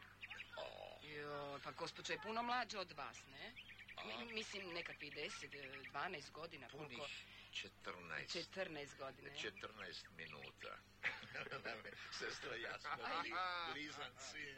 O, 0.57 0.99
Jo, 1.03 1.59
pa 1.63 1.71
gospođa 1.71 2.13
je 2.13 2.19
puno 2.23 2.43
mlađa 2.43 2.79
od 2.79 2.91
vas, 2.91 3.17
ne? 3.27 3.53
A? 3.95 4.03
Mi- 4.05 4.33
mislim 4.33 4.73
nekakvih 4.73 5.13
10, 5.13 5.53
eh, 5.53 5.89
12 5.91 6.31
godina, 6.31 6.67
punih 6.67 6.97
koliko? 6.97 7.07
14. 7.53 8.27
14 8.27 8.97
godina. 8.97 9.29
je. 9.29 9.37
14 9.37 10.09
minuta. 10.11 10.77
Sestra 12.19 12.55
i 12.55 12.61
ja 12.61 12.79
smo 12.79 12.89
bili 12.97 13.33
blizanci. 13.73 14.55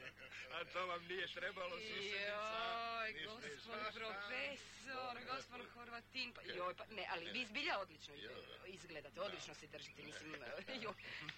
A 0.52 0.64
to 0.66 0.86
vam 0.86 1.06
nije 1.06 1.28
trebalo, 1.28 1.76
Joj, 1.76 3.14
Ništa, 3.14 3.26
gospod 3.28 3.94
profesor, 3.94 5.18
gospod. 5.26 5.62
Horvatin, 5.70 6.34
pa, 6.34 6.42
joj, 6.44 6.76
pa, 6.76 6.86
ne, 6.88 7.08
ali 7.10 7.32
vi 7.32 7.46
zbilja 7.46 7.80
odlično 7.80 8.14
Jo. 8.16 8.32
izgledate, 8.68 9.22
odlično 9.22 9.54
se 9.54 9.68
držite, 9.68 10.04
mislim, 10.04 10.36
joj, 10.84 10.94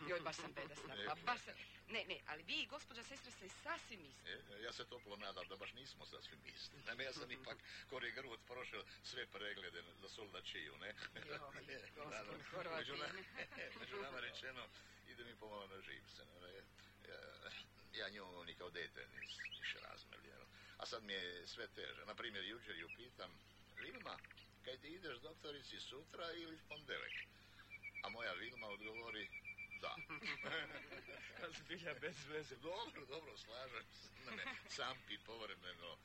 joj, 0.09 0.19
baš 0.19 0.35
sam 0.35 0.53
bedasna, 0.53 0.95
pa 1.07 1.15
baš 1.15 1.39
sam, 1.41 1.53
ne, 1.87 2.05
ne, 2.05 2.19
ali 2.27 2.43
vi 2.43 2.53
i 2.53 2.65
gospođa 2.65 3.03
sestra 3.03 3.31
ste 3.31 3.49
sasvim 3.49 4.01
isti. 4.01 4.31
E, 4.31 4.63
Ja 4.63 4.73
se 4.73 4.85
toplo 4.85 5.17
nadam 5.17 5.47
da 5.47 5.55
baš 5.55 5.73
nismo 5.73 6.05
sasvim 6.05 6.39
isti. 6.47 6.75
Naime, 6.85 7.03
ja 7.03 7.13
sam 7.13 7.31
ipak 7.37 7.57
kori 7.89 8.11
grud 8.11 8.39
prošao 8.47 8.83
sve 9.03 9.25
preglede 9.27 9.83
za 9.93 10.09
soldačiju, 10.09 10.77
ne? 10.77 10.93
Joj, 11.17 11.37
gospod 11.37 12.13
Horvatin. 12.51 12.95
među 13.79 13.95
nama 13.95 14.19
rečeno, 14.19 14.67
ide 15.21 15.29
mi 15.29 15.39
pomalo 15.39 15.67
na 15.67 15.81
živce. 15.81 16.21
Ja, 17.09 17.19
ja 17.93 18.09
nju 18.09 18.43
ni 18.45 18.55
kao 18.55 18.69
dete 18.69 19.07
nis, 19.07 19.37
niš 19.59 19.75
razmelio. 19.83 20.45
A 20.77 20.85
sad 20.85 21.03
mi 21.03 21.13
je 21.13 21.47
sve 21.47 21.67
teže. 21.67 22.05
Na 22.05 22.15
primjer, 22.15 22.45
jučer 22.45 22.75
ju 22.75 22.89
pitam, 22.97 23.31
Vilma, 23.81 24.17
kaj 24.65 24.77
ti 24.77 24.87
ideš 24.87 25.17
doktorici 25.17 25.79
sutra 25.79 26.31
ili 26.31 26.55
v 26.55 26.67
pondelek? 26.67 27.13
A 28.03 28.09
moja 28.09 28.33
Vilma 28.33 28.67
odgovori, 28.67 29.29
da. 29.81 29.95
Zbilja 31.59 31.93
bez 31.93 32.25
veze. 32.27 32.55
Dobro, 32.55 33.05
dobro, 33.05 33.37
slažem 33.37 33.85
se. 33.93 34.35
Ne, 34.35 34.45
Campi 34.69 35.17
povremeno 35.17 35.97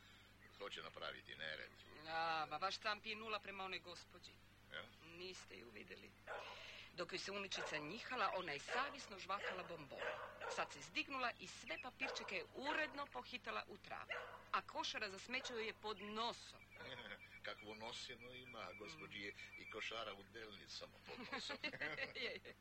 hoće 0.59 0.83
napraviti 0.83 1.35
nered. 1.35 1.71
A, 2.09 2.47
ba 2.51 2.57
vaš 2.57 2.79
tamp 2.79 3.07
je 3.07 3.17
nula 3.17 3.39
prema 3.41 3.65
onoj 3.65 3.79
gospođi. 3.79 4.33
Ja? 4.73 4.83
Niste 5.19 5.57
ju 5.57 5.71
vidjeli. 5.71 6.11
Dok 6.97 7.13
joj 7.13 7.19
se 7.19 7.33
uničica 7.33 7.77
njihala, 7.79 8.33
ona 8.37 8.53
je 8.53 8.59
savjesno 8.59 9.19
žvakala 9.19 9.63
bombon. 9.63 9.99
Sad 10.55 10.73
se 10.73 10.81
zdignula 10.81 11.31
i 11.41 11.47
sve 11.47 11.79
papirčeke 11.83 12.37
je 12.37 12.45
uredno 12.55 13.07
pohitala 13.07 13.65
u 13.69 13.77
travu. 13.79 14.11
A 14.53 14.63
košara 14.63 15.11
za 15.11 15.19
smeće 15.19 15.55
je 15.55 15.75
pod 15.75 16.01
nosom. 16.01 16.61
Kakvu 17.47 17.75
nosinu 17.75 18.35
ima, 18.35 18.73
gospođi 18.79 19.19
je 19.19 19.35
i 19.59 19.71
košara 19.71 20.13
u 20.15 20.23
delnicama 20.23 20.99
pod 21.07 21.19
nosom. 21.33 21.57
Je, 22.15 22.23
je. 22.23 22.41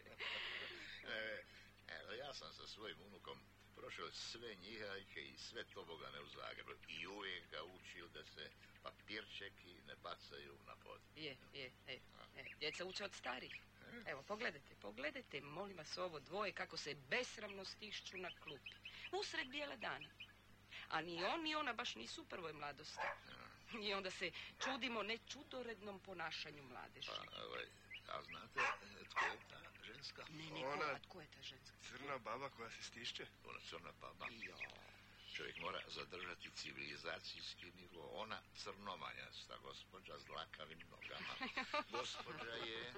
E, 1.08 1.44
evo, 1.88 2.12
ja 2.12 2.34
sam 2.34 2.54
sa 2.54 2.68
svojim 2.68 3.02
unukom 3.02 3.40
prošao 3.76 4.12
sve 4.12 4.56
njihajke 4.56 5.22
i 5.22 5.38
sve 5.38 5.64
tobogane 5.64 6.20
u 6.20 6.28
Zagrebu 6.28 6.72
i 6.88 7.08
uvijek 7.08 7.50
ga 7.52 7.64
učio 7.64 8.08
da 8.08 8.26
se 8.26 8.50
papirčeki 8.84 9.74
ne 9.88 9.96
bacaju 9.96 10.58
na 10.68 10.76
pod. 10.76 11.02
Je, 11.16 11.38
je, 11.54 11.72
je. 11.88 12.00
E, 12.36 12.44
Djeca 12.60 12.86
uče 12.86 13.04
od 13.04 13.14
starih. 13.14 13.62
Evo, 14.06 14.24
pogledajte, 14.24 14.76
pogledajte, 14.76 15.42
molim 15.42 15.78
vas, 15.78 15.98
ovo 15.98 16.20
dvoje 16.20 16.52
kako 16.52 16.78
se 16.78 16.96
besramno 16.96 17.66
stišću 17.66 18.18
na 18.18 18.32
klupi. 18.44 18.76
Usred 19.12 19.48
bijele 19.48 19.78
dana. 19.78 20.08
A 20.90 21.02
ni 21.02 21.24
on 21.24 21.42
ni 21.42 21.56
ona 21.56 21.74
baš 21.74 21.96
nisu 21.96 22.22
u 22.22 22.26
prvoj 22.26 22.54
mladosti. 22.54 23.00
I 23.82 23.94
onda 23.94 24.12
se 24.12 24.32
čudimo 24.64 25.04
nečudorednom 25.04 26.00
ponašanju 26.00 26.64
mladeži. 26.64 27.08
Pa, 27.08 27.44
ovaj, 27.44 27.66
a 28.08 28.22
znate 28.22 28.60
tko 29.10 29.26
je 29.26 29.38
ta 29.50 29.60
ženska? 29.84 30.24
Ne, 30.30 30.46
ne, 30.52 30.68
Ona- 30.68 30.94
ko, 30.94 31.00
tko 31.00 31.22
je 31.22 31.28
ta 31.28 31.42
ženska? 31.42 31.76
Crna 31.90 32.18
baba 32.18 32.50
koja 32.50 32.70
se 32.70 32.84
stišće? 32.84 33.26
Ona 33.46 33.60
crna 33.70 33.92
baba. 34.02 34.28
Jo. 34.32 34.56
Čovjek 35.34 35.58
mora 35.58 35.80
zadržati 35.88 36.50
civilizacijski 36.56 37.72
nivo. 37.72 38.10
Ona 38.14 38.42
crnomanjasta 38.56 39.58
gospođa 39.58 40.20
s 40.20 40.26
dlakavim 40.26 40.80
nogama. 40.92 41.34
Gospođa 41.98 42.52
je... 42.52 42.94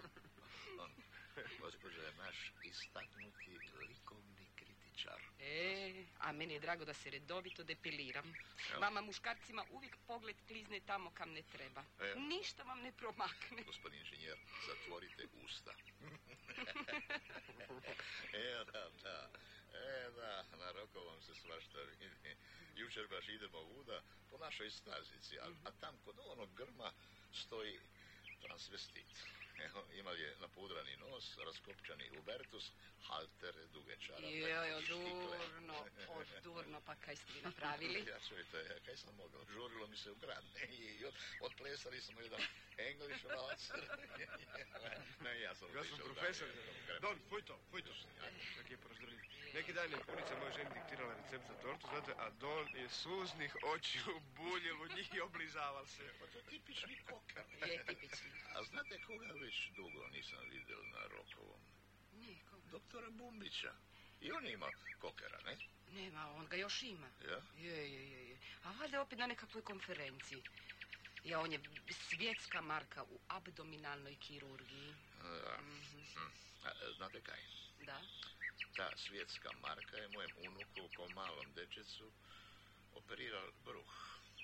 On, 0.80 0.92
gospođa 1.62 2.02
je 2.02 2.14
naš 2.14 2.52
istaknuti 2.64 3.60
likovni 3.90 4.48
kritičar. 4.56 5.22
E, 5.40 6.06
a 6.20 6.32
meni 6.32 6.54
je 6.54 6.60
drago 6.60 6.86
da 6.86 6.94
se 6.94 7.10
redovito 7.10 7.64
depiliram. 7.64 8.34
Evo. 8.72 8.82
Vama 8.82 9.02
muškarcima 9.02 9.66
uvijek 9.72 9.98
pogled 10.08 10.36
klizne 10.48 10.80
tamo 10.80 11.12
kam 11.12 11.32
ne 11.32 11.42
treba. 11.52 11.84
Evo. 12.00 12.20
Ništa 12.20 12.64
vam 12.64 12.82
ne 12.82 12.92
promakne. 12.92 13.64
Gospodin 13.64 14.00
inženjer, 14.00 14.38
zatvorite 14.68 15.28
usta. 15.46 15.74
e, 18.34 18.66
da, 18.72 18.90
da. 19.04 19.30
E, 19.74 20.10
da, 20.16 20.44
na 20.58 20.72
rokovom 20.72 21.22
se 21.22 21.36
svašta 21.36 21.78
vidi. 21.82 22.36
Jučer 22.76 23.08
baš 23.08 23.30
idemo 23.30 23.62
vuda 23.62 24.02
po 24.30 24.38
našoj 24.38 24.70
stazici, 24.72 25.40
a, 25.40 25.46
a 25.64 25.72
tam 25.72 25.98
kod 26.06 26.20
onog 26.26 26.50
grma 26.56 26.92
stoji 27.34 27.80
transvestit. 28.42 29.08
Evo, 29.66 29.86
ima 29.94 30.12
je 30.12 30.36
napudrani 30.40 30.96
nos, 30.98 31.38
raskopčani 31.38 32.10
ubertus, 32.20 32.72
haltere, 33.08 33.66
duge 33.74 33.98
čarape 34.00 34.38
Joj, 34.38 34.74
odurno, 34.74 35.86
odurno, 36.10 36.82
pa 36.86 36.96
kaj 36.96 37.16
ste 37.16 37.34
vi 37.34 37.42
napravili? 37.42 38.06
Ja 38.12 38.20
čujte, 38.30 38.58
ja 38.58 38.80
kaj 38.86 38.98
sam 38.98 39.16
mogao? 39.16 39.46
Žurilo 39.54 39.88
mi 39.88 39.98
se 39.98 40.12
u 40.12 40.16
grad. 40.16 40.44
I 40.80 41.06
od, 41.06 41.14
odplesali 41.42 42.02
smo 42.02 42.22
jedan 42.22 42.42
English 42.78 43.26
waltz. 43.26 43.72
ne, 45.24 45.42
ja 45.42 45.56
sam 45.56 45.68
Gospod 45.74 46.00
otišao 46.00 46.14
profesor. 46.14 46.48
Don, 47.02 47.20
fuj 47.30 47.42
to, 47.42 47.60
fuj 47.72 47.82
to. 47.82 47.94
Kak 48.56 48.72
je 48.72 48.78
prozdrljiv. 48.78 49.37
Neki 49.58 49.74
dan 49.74 49.92
je 49.92 49.98
punica 50.06 50.34
moja 50.40 50.52
ženi 50.52 50.70
diktirala 50.74 51.14
recept 51.14 51.46
za 51.48 51.54
tortu, 51.56 51.88
znate, 51.88 52.12
a 52.18 52.30
Don 52.32 52.76
je 52.76 52.90
suznih 52.90 53.56
očiju 53.64 54.14
buljil 54.36 54.82
u 54.82 54.88
njih 54.88 55.14
i 55.14 55.20
oblizaval 55.22 55.86
se. 55.86 56.14
Pa 56.20 56.26
to 56.26 56.38
je 56.38 56.44
tipični 56.44 56.98
koker. 57.10 57.44
Je 57.72 57.86
tipični. 57.86 58.30
A 58.56 58.64
znate 58.64 59.02
koga 59.02 59.34
već 59.42 59.70
dugo 59.72 60.08
nisam 60.08 60.40
vidio 60.50 60.78
na 60.84 61.08
Rokovom? 61.08 61.60
Nije, 62.14 62.38
ko- 62.50 62.62
Doktora 62.72 63.10
Bumbića. 63.10 63.74
I 64.22 64.32
on 64.32 64.48
ima 64.48 64.70
kokera, 65.00 65.40
ne? 65.42 65.58
Nema, 65.92 66.32
on 66.32 66.46
ga 66.48 66.56
još 66.56 66.84
ima. 66.84 67.10
Ja? 67.22 67.42
Je, 67.58 67.92
je, 67.94 68.12
je, 68.12 68.30
je. 68.30 68.38
A 68.64 68.72
valjda 68.72 69.02
opet 69.02 69.20
na 69.20 69.28
nekakvoj 69.28 69.64
konferenciji. 69.64 70.44
Ja, 71.24 71.40
on 71.40 71.52
je 71.52 71.60
svjetska 71.92 72.62
marka 72.62 73.04
u 73.04 73.20
abdominalnoj 73.28 74.16
kirurgiji. 74.16 74.94
Da. 75.22 75.58
Mhm. 75.62 76.00
Hm. 76.14 76.30
A, 76.64 76.70
znate 76.98 77.22
kaj? 77.22 77.40
Da? 77.86 78.02
Ta 78.76 78.98
svjetska 78.98 79.52
marka 79.62 79.98
je 79.98 80.08
mojem 80.08 80.32
unuku 80.38 80.90
ko 80.96 81.08
malom 81.10 81.54
dečecu 81.54 82.12
operirao 82.94 83.52
bruh. 83.66 83.94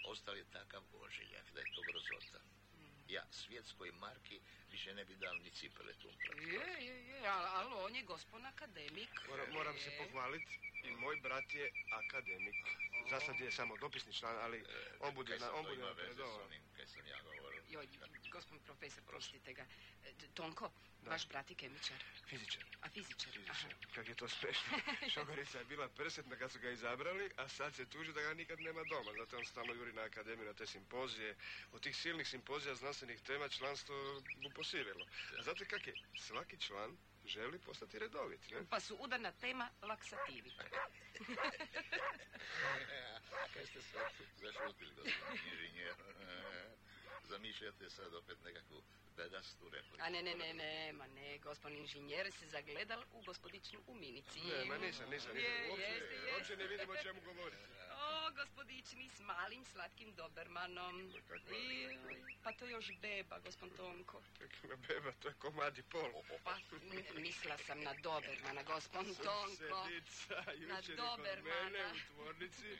Ostao 0.06 0.36
je 0.36 0.44
takav 0.52 0.84
ožiljak 0.94 1.52
da 1.54 1.60
je 1.60 1.66
to 1.76 1.82
grozota. 1.82 2.40
Ja 3.08 3.26
svjetskoj 3.32 3.92
marki 3.92 4.40
više 4.72 4.94
ne 4.94 5.06
bi 5.06 5.16
dal 5.16 5.38
ni 5.38 5.52
cipele 5.52 5.94
tumplati. 5.94 6.42
Je, 6.42 6.86
je, 6.86 7.08
je, 7.08 7.28
ali, 7.28 7.74
on 7.76 7.96
je 7.96 8.04
gospon 8.04 8.46
akademik. 8.46 9.10
Moram, 9.30 9.52
moram 9.52 9.78
se 9.78 9.90
E, 9.90 9.98
pohvaliti 9.98 10.54
i 10.84 10.92
moj 10.92 11.16
brat 11.16 11.54
je 11.54 11.72
akademik. 11.92 12.56
Za 13.10 13.20
sad 13.20 13.40
je 13.40 13.52
samo 13.52 13.78
dopisni 13.78 14.14
član, 14.14 14.38
ali 14.38 14.66
on 15.00 15.16
bude, 15.16 15.32
Kaj 15.32 15.40
na, 15.40 15.46
sad 15.46 15.56
on 15.56 15.64
to 15.64 15.70
bude 15.70 15.82
ima 15.82 15.92
veze 15.92 16.02
s 16.04 16.08
napredovao. 16.10 16.46
onim 16.46 16.62
kaj 16.76 16.88
sam 16.88 17.06
ja 17.08 17.22
govorio? 17.22 17.64
Joj, 17.70 17.88
gospon 18.32 18.60
profesor, 18.60 19.04
prostite 19.04 19.54
ga. 19.54 19.66
E, 20.04 20.14
Tonko, 20.34 20.72
Da. 21.02 21.10
vaš 21.10 21.28
brat 21.28 21.50
je 21.50 21.56
kemičar, 21.56 22.04
fizičar. 22.30 22.64
Kak 23.96 24.08
je 24.08 24.16
to 24.16 24.28
smešno. 24.28 24.78
Šogorica 25.14 25.60
je 25.60 25.66
bila 25.66 25.88
presretna 25.88 26.36
kad 26.36 26.52
su 26.52 26.60
ga 26.60 26.70
izabrali, 26.70 27.32
a 27.38 27.48
sad 27.48 27.76
se 27.76 27.86
tuži 27.86 28.14
da 28.14 28.22
ga 28.22 28.34
nikad 28.34 28.60
nema 28.60 28.84
doma. 28.84 29.12
Zato 29.18 29.38
on 29.38 29.46
stalno 29.46 29.74
juri 29.74 29.94
na 29.94 30.02
akademiju, 30.02 30.46
na 30.46 30.54
te 30.54 30.68
simpozije. 30.68 31.36
Od 31.72 31.82
tih 31.82 31.96
silnih 31.96 32.28
simpozija 32.28 32.76
znanstvenih 32.76 33.22
tema 33.22 33.50
članstvo 33.50 33.96
mu 34.42 34.50
posirilo. 34.56 35.06
A 35.40 35.44
znate 35.44 35.66
kak 35.66 35.88
je? 35.88 35.94
Svaki 36.16 36.60
član 36.60 36.98
želi 37.26 37.60
postati 37.60 38.00
redovit, 38.00 38.50
ne? 38.52 38.66
Pa 38.70 38.80
su 38.80 38.96
udarna 38.96 39.32
tema 39.32 39.70
laksativi. 39.82 40.52
Kaj 43.54 43.66
ste 43.66 43.82
se 43.82 43.98
zašutili, 44.42 44.96
gospodin 44.96 45.38
inženjer? 45.46 45.96
Zamišljate 47.24 47.90
sad 47.90 48.14
opet 48.14 48.38
nekakvu 48.44 48.84
bedastu 49.16 49.70
repliku. 49.70 49.98
A 50.00 50.10
ne, 50.10 50.22
ne, 50.22 50.36
ne, 50.36 50.54
ne, 50.54 50.94
ma 50.94 51.08
ne, 51.08 51.38
gospodin 51.38 51.78
inženjer 51.78 52.32
se 52.32 52.48
zagledal 52.48 53.04
u 53.12 53.22
gospodičnu 53.22 53.80
u 53.88 53.96
minici. 53.96 54.40
Ne, 54.40 54.66
ma 54.66 54.78
nisam, 54.78 55.10
nisam, 55.10 55.32
nisam. 55.36 55.70
Uopće, 55.70 55.84
jeste, 55.84 56.16
jeste. 56.16 56.34
uopće 56.34 56.58
ne 56.58 56.68
vidim 56.68 56.90
o 56.90 56.96
čemu 56.96 57.22
govorite. 57.22 57.68
O, 57.96 58.32
gospodični 58.32 59.10
s 59.10 59.20
malim 59.20 59.66
slatkim 59.66 60.16
dobermanom. 60.16 61.14
Kakva? 61.28 61.58
I, 61.58 61.88
pa 62.44 62.52
to 62.52 62.66
još 62.68 62.92
beba, 62.94 63.40
gospod 63.40 63.76
Tonko. 63.78 64.22
Kakva 64.40 64.76
beba, 64.78 65.12
to 65.12 65.28
je 65.28 65.34
komad 65.34 65.78
i 65.78 65.84
pol. 65.84 66.12
Pa, 66.44 66.56
n- 66.82 67.22
mislila 67.22 67.58
sam 67.58 67.82
na 67.82 67.94
dobermana, 67.94 68.64
gospod 68.64 69.06
Tonko. 69.18 69.88
Jučer 69.88 70.90
je 70.90 70.96
kod 70.96 70.96
Dobermana. 70.98 71.64
mene 71.64 71.92
u 71.92 72.14
tvornici 72.14 72.78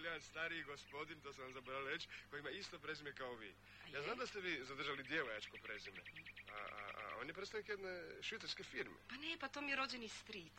bio 0.00 0.08
jedan 0.08 0.22
stariji 0.22 0.62
gospodin, 0.62 1.20
to 1.20 1.32
sam 1.32 1.44
vam 1.44 1.52
zaboravio 1.52 1.90
reći, 1.90 2.08
koji 2.30 2.40
ima 2.40 2.50
isto 2.50 2.78
prezime 2.78 3.12
kao 3.14 3.34
vi. 3.34 3.54
Ja 3.92 4.02
znam 4.02 4.18
da 4.18 4.26
ste 4.26 4.40
vi 4.40 4.64
zadržali 4.64 5.02
djevojačko 5.02 5.56
prezime, 5.62 6.00
a, 6.48 6.56
a, 6.56 6.90
a 6.96 7.16
on 7.20 7.26
je 7.28 7.34
predstavnik 7.34 7.68
jedne 7.68 8.22
švicarske 8.22 8.64
firme. 8.64 8.96
Pa 9.08 9.16
ne, 9.16 9.36
pa 9.40 9.48
to 9.48 9.60
mi 9.60 9.70
je 9.70 9.76
rođeni 9.76 10.08
stric. 10.08 10.58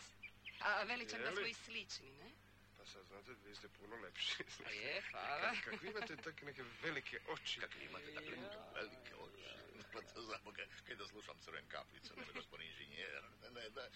A 0.59 0.83
veli 0.83 1.09
čak 1.09 1.21
da 1.21 1.31
smo 1.31 1.45
i 1.45 1.53
slični, 1.53 2.11
ne? 2.11 2.31
Pa 2.77 2.85
sad 2.85 3.05
znate, 3.05 3.31
vi 3.45 3.55
ste 3.55 3.67
puno 3.69 3.95
lepši. 3.95 4.43
A 4.65 4.69
je, 4.69 5.01
hvala. 5.11 5.53
Kako 5.65 5.85
imate 5.85 6.15
tako 6.15 6.45
neke 6.45 6.63
velike 6.81 7.19
oči. 7.27 7.59
Kako 7.59 7.79
imate 7.79 8.13
takve 8.13 8.35
velike 8.75 9.15
oči. 9.15 9.45
Pa 9.93 10.01
to 10.01 10.21
znamo 10.21 10.51
kaj, 10.51 10.65
kaj 10.87 10.95
da 10.95 11.07
slušam 11.07 11.37
crven 11.45 11.67
kaplica, 11.67 12.13
ne 12.15 12.23
gospodin 12.35 12.67
inženjer. 12.67 13.23
Ne, 13.51 13.69
da, 13.69 13.89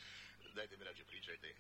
dajte 0.54 0.78
mi 0.78 0.84
rađe 0.84 1.04
pričajte. 1.04 1.56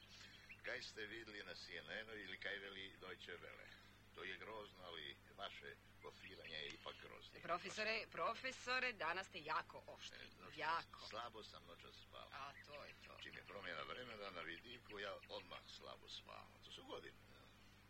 Kaj 0.65 0.81
ste 0.81 1.05
vidjeli 1.05 1.43
na 1.43 1.55
CNN-u 1.55 2.15
ili 2.17 2.37
kaj 2.39 2.57
veli 2.57 2.97
Deutsche 3.01 3.37
Welle? 3.37 3.67
To 4.15 4.23
je 4.23 4.37
grozno, 4.37 4.83
ali 4.83 5.15
vaše 5.37 5.75
profilanje 6.01 6.55
je 6.55 6.67
ipak 6.67 6.95
grozno. 7.01 7.39
Profesore, 7.43 8.05
profesore, 8.11 8.93
danas 8.93 9.27
ste 9.27 9.39
jako 9.39 9.83
oštri. 9.87 10.27
Jako. 10.55 11.07
Slabo 11.09 11.43
sam 11.43 11.65
noćas 11.65 11.95
spao. 12.07 12.29
A, 12.31 12.53
to 12.67 12.85
je 12.85 12.93
to. 13.07 13.17
Čim 13.23 13.35
je 13.35 13.43
promjena 13.43 13.81
vremena 13.81 14.31
na 14.31 14.41
vidiku, 14.41 14.99
ja 14.99 15.13
odmah 15.29 15.59
slabo 15.67 16.09
spavam. 16.09 16.51
To 16.65 16.71
su 16.71 16.83
godine. 16.83 17.17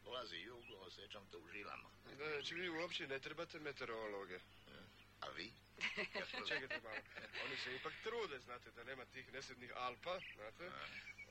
Dolazi 0.03 0.38
jugo, 0.38 0.75
osjećam 0.75 1.27
to 1.31 1.39
u 1.39 1.47
žilama. 1.47 1.89
Znači, 2.15 2.55
vi 2.55 2.69
uopće 2.69 3.07
ne 3.07 3.19
trebate 3.19 3.59
meteorologe. 3.59 4.39
A 5.19 5.29
vi? 5.29 5.53
Čekajte 6.49 6.79
malo. 6.83 7.01
Oni 7.45 7.57
se 7.57 7.75
ipak 7.75 7.93
trude, 8.03 8.39
znate, 8.39 8.71
da 8.71 8.83
nema 8.83 9.05
tih 9.05 9.33
nesretnih 9.33 9.71
Alpa, 9.75 10.19
znate. 10.35 10.71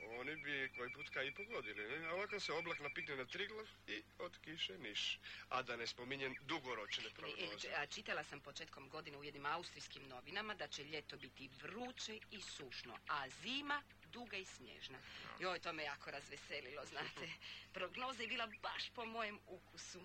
Oni 0.01 0.37
bi 0.37 0.71
koji 0.77 0.93
put 0.93 1.09
kaj 1.09 1.27
i 1.27 1.35
pogodili, 1.35 1.89
ne? 1.91 2.07
A 2.07 2.15
ovako 2.15 2.41
se 2.41 2.53
oblak 2.53 2.81
napikne 2.81 3.17
na 3.17 3.25
Triglav 3.27 3.67
i 3.87 4.03
od 4.19 4.39
kiše 4.39 4.79
niš. 4.79 5.19
A 5.49 5.63
da 5.63 5.77
ne 5.77 5.87
spominjem 5.87 6.35
dugoročne 6.41 7.07
E, 7.07 7.11
prognoze. 7.11 7.69
a 7.71 7.87
Čitala 7.87 8.25
sam 8.25 8.41
početkom 8.41 8.89
godine 8.89 9.19
u 9.19 9.25
jednim 9.25 9.47
austrijskim 9.47 10.09
novinama 10.09 10.55
da 10.55 10.69
će 10.69 10.85
ljeto 10.85 11.17
biti 11.17 11.51
vruće 11.63 12.19
i 12.31 12.41
sušno, 12.41 12.99
a 13.09 13.29
zima 13.31 13.83
duga 14.05 14.37
i 14.37 14.45
snježna. 14.45 14.99
Joj, 15.41 15.59
to 15.59 15.73
me 15.73 15.83
jako 15.85 16.11
razveselilo, 16.11 16.85
znate. 16.85 17.29
Prognoza 17.75 18.23
je 18.23 18.29
bila 18.29 18.47
baš 18.63 18.91
po 18.91 19.05
mojem 19.07 19.39
ukusu. 19.47 20.01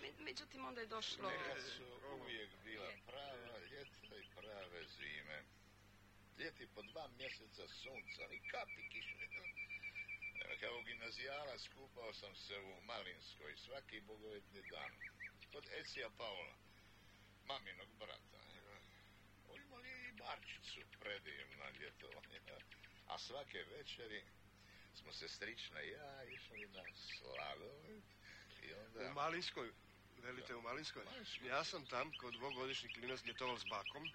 Me- 0.00 0.24
međutim, 0.24 0.64
onda 0.64 0.80
je 0.80 0.86
došlo... 0.86 1.32
Su 1.76 1.84
uvijek 2.12 2.50
bila 2.64 2.90
prava 3.06 3.58
ljeta 3.60 4.16
i 4.16 4.36
prave 4.36 4.84
zime. 4.86 5.44
Ljeti 6.38 6.66
po 6.74 6.82
dva 6.82 7.08
mjeseca 7.18 7.68
sunca, 7.68 8.22
ni 8.30 8.38
kapi 8.50 8.82
kiše. 8.92 9.28
Kao 10.60 10.82
gimnazijala 10.82 11.58
skupao 11.58 12.12
sam 12.12 12.34
se 12.34 12.58
u 12.60 12.80
Malinskoj 12.80 13.56
svaki 13.56 14.00
bogovetni 14.00 14.62
dan. 14.70 14.92
Kod 15.52 15.64
Ecija 15.80 16.10
Paula, 16.18 16.54
maminog 17.44 17.88
brata. 17.98 18.38
On 19.48 19.60
imali 19.62 20.08
i 20.08 20.12
barčicu 20.12 20.80
predivna 21.00 21.70
ljetovanja. 21.80 22.58
A 23.06 23.18
svake 23.18 23.64
večeri 23.64 24.22
smo 24.94 25.12
se 25.12 25.28
strična 25.28 25.82
i 25.82 25.90
ja 25.90 26.24
išli 26.24 26.68
na 26.68 26.84
sladoled 26.94 28.02
i 28.62 28.74
onda... 28.74 29.10
U 29.10 29.14
Malinskoj, 29.14 29.70
velite 30.16 30.54
u 30.54 30.62
Malinskoj? 30.62 31.04
Malinskoj. 31.04 31.48
Ja 31.48 31.64
sam 31.64 31.86
tam 31.86 32.12
kod 32.20 32.34
dvogodišnji 32.34 32.88
klinac 32.88 33.24
ljetovao 33.24 33.58
s 33.58 33.64
bakom. 33.64 34.10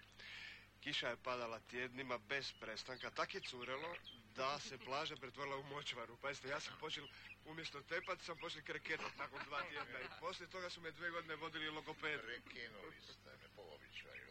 Kiša 0.84 1.10
je 1.10 1.24
padala 1.24 1.60
tjednima 1.60 2.17
bez 2.17 2.52
prestanka. 2.60 3.10
Tak 3.10 3.36
je 3.36 3.41
curelo 3.41 3.96
da 4.36 4.60
se 4.60 4.78
plaža 4.78 5.15
pretvorila 5.15 5.58
u 5.58 5.63
močvaru. 5.63 6.17
Pazite, 6.17 6.48
ja 6.48 6.60
sam 6.60 6.74
počel, 6.80 7.08
umjesto 7.46 7.82
tepat 7.82 8.22
sam 8.22 8.38
počel 8.38 8.62
kreketat 8.62 9.17
nakon 9.17 9.39
dva 9.46 9.62
tjedna. 9.62 10.00
I 10.00 10.08
poslije 10.19 10.50
toga 10.50 10.69
su 10.69 10.82
me 10.82 10.91
dve 10.91 11.10
godine 11.10 11.36
vodili 11.36 11.69
logoped. 11.69 12.22
Prekinuli 12.22 13.02
ste 13.02 13.30
me 13.30 13.48
po 13.56 13.62
običaju. 13.62 14.28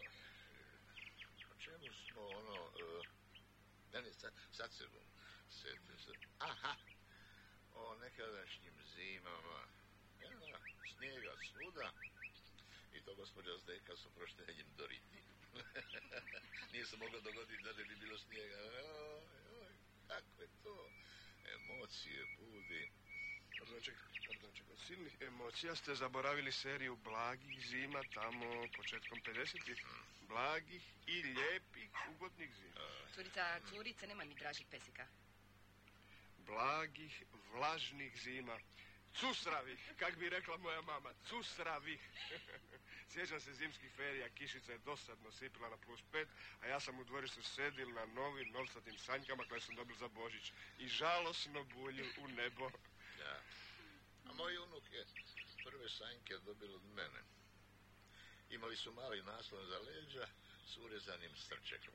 O 1.52 1.60
čemu 1.64 1.86
smo 2.10 2.22
ono... 2.22 2.54
Uh, 2.64 3.06
ne, 3.92 4.12
sad, 4.12 4.32
sad 4.52 4.72
se 4.72 4.84
se. 5.52 6.12
Aha, 6.38 6.74
o 7.74 7.94
nekadašnjim 7.94 8.74
zimama. 8.94 9.60
Ja, 10.20 10.30
snijega 10.96 11.32
svuda. 11.52 11.92
I 13.02 13.06
to 13.06 13.14
gospođa 13.14 13.58
Zdeka 13.58 13.96
s 13.96 14.06
oproštenjem 14.06 14.66
doriti. 14.76 15.18
Nije 16.72 16.86
se 16.86 16.96
moglo 16.96 17.20
dogoditi 17.20 17.62
da 17.62 17.72
ne 17.72 17.84
bi 17.84 17.96
bilo 17.96 18.18
snijega. 18.18 18.56
Oj, 18.56 18.80
oj, 19.60 19.72
kako 20.08 20.42
je 20.42 20.48
to? 20.62 20.90
Emocije 21.54 22.26
budi. 22.38 22.90
Pardon, 23.58 23.80
čekaj, 23.82 24.02
pardon, 24.26 24.52
čekaj. 24.54 24.72
Od 24.72 24.80
silnih 24.86 25.16
emocija 25.20 25.76
ste 25.76 25.94
zaboravili 25.94 26.52
seriju 26.52 26.96
blagih 26.96 27.66
zima 27.66 28.02
tamo 28.14 28.68
početkom 28.76 29.20
50-ih. 29.20 29.84
Blagih 30.28 30.82
i 31.06 31.22
lijepih, 31.22 31.90
ugodnih 32.10 32.54
zima. 32.54 32.80
Curica, 33.14 33.60
curice, 33.70 34.06
nema 34.06 34.24
mi 34.24 34.34
dražih 34.34 34.66
pesika. 34.70 35.06
blagih, 36.46 37.22
vlažnih 37.52 38.20
zima. 38.22 38.58
Cusravih, 39.14 39.92
kak 39.98 40.16
bi 40.16 40.28
rekla 40.28 40.56
moja 40.56 40.80
mama, 40.82 41.14
cusravih. 41.28 42.00
Sjećam 43.12 43.40
se 43.40 43.55
zimskih 43.55 43.92
ferija, 43.96 44.29
kišica 44.29 44.72
je 44.72 44.79
dosadno 44.79 45.33
sipila 45.33 45.68
na 45.68 45.77
plus 45.77 46.01
pet, 46.12 46.29
a 46.61 46.66
ja 46.66 46.81
sam 46.81 46.98
u 46.98 47.05
dvorištu 47.05 47.42
sedil 47.42 47.92
na 47.92 48.07
novim 48.07 48.51
novcatim 48.51 48.98
sanjkama 48.98 49.44
koje 49.48 49.61
sam 49.61 49.75
dobil 49.75 49.96
za 49.96 50.09
Božić 50.09 50.53
i 50.79 50.88
žalosno 50.88 51.64
bulju 51.64 52.07
u 52.18 52.29
nebo. 52.29 52.70
Da. 53.18 53.42
A 54.25 54.33
moj 54.33 54.59
unuk 54.59 54.85
je 54.92 55.05
prve 55.64 55.88
sanjke 55.88 56.38
dobil 56.44 56.75
od 56.75 56.85
mene. 56.85 57.22
Imali 58.51 58.77
su 58.77 58.92
mali 58.92 59.22
naslon 59.22 59.66
za 59.66 59.79
leđa 59.79 60.27
s 60.66 60.77
urezanim 60.77 61.37
strčekom. 61.37 61.94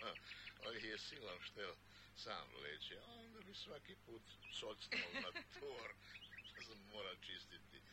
On 0.66 0.74
je 0.74 0.98
silom 0.98 1.40
štel 1.42 1.74
sam 2.16 2.48
leće, 2.62 2.98
a 2.98 3.12
onda 3.12 3.40
bi 3.40 3.54
svaki 3.54 3.96
put 4.06 4.22
socnuo 4.52 5.20
na 5.22 5.42
tor. 5.60 5.94
Morao 6.92 7.16
čistiti 7.16 7.85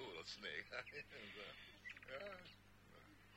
tur 0.00 0.18
od 0.18 0.28
snega. 0.28 0.82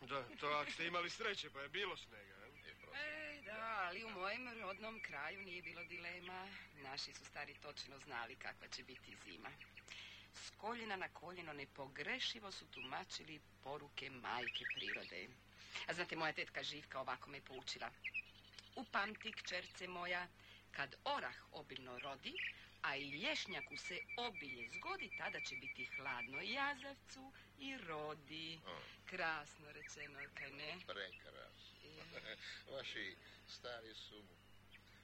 da. 0.09 0.23
To 0.39 0.47
ako 0.47 0.71
ste 0.71 0.87
imali 0.87 1.09
sreće, 1.09 1.49
pa 1.49 1.61
je 1.61 1.69
bilo 1.69 1.97
snega. 1.97 2.35
prošlo. 2.81 2.95
E, 2.95 3.41
da, 3.45 3.85
ali 3.87 4.03
u 4.03 4.09
mojem 4.09 4.61
rodnom 4.61 5.01
kraju 5.01 5.41
nije 5.41 5.61
bilo 5.61 5.83
dilema. 5.83 6.47
Naši 6.83 7.13
su 7.13 7.25
stari 7.25 7.53
točno 7.53 7.99
znali 7.99 8.35
kakva 8.35 8.67
će 8.67 8.83
biti 8.83 9.15
zima. 9.25 9.49
S 10.33 10.49
koljena 10.57 10.95
na 10.95 11.09
koljeno 11.09 11.53
nepogrešivo 11.53 12.51
su 12.51 12.65
tumačili 12.65 13.41
poruke 13.63 14.09
majke 14.09 14.65
prirode. 14.75 15.27
A 15.87 15.93
znate, 15.93 16.15
moja 16.15 16.33
tetka 16.33 16.63
Živka 16.63 16.99
ovako 16.99 17.29
me 17.29 17.41
poučila. 17.41 17.89
Upamti, 18.75 19.31
kćerce 19.31 19.87
moja, 19.87 20.27
kad 20.71 20.95
orah 21.03 21.35
obilno 21.51 21.99
rodi, 21.99 22.33
a 22.83 22.95
i 22.95 23.09
lješnjaku 23.09 23.77
se 23.77 23.99
obilje 24.17 24.69
zgodi, 24.69 25.09
tada 25.17 25.39
će 25.39 25.55
biti 25.55 25.85
hladno 25.85 26.41
i 26.41 26.51
jazavcu 26.51 27.31
i 27.59 27.77
rodi. 27.77 28.59
O, 28.65 28.79
Krasno 29.05 29.71
rečeno, 29.71 30.19
kaj 30.33 30.51
ne? 30.51 30.77
prekrasno. 30.87 31.73
Vaši 32.75 33.15
stari 33.47 33.93
su 33.95 34.23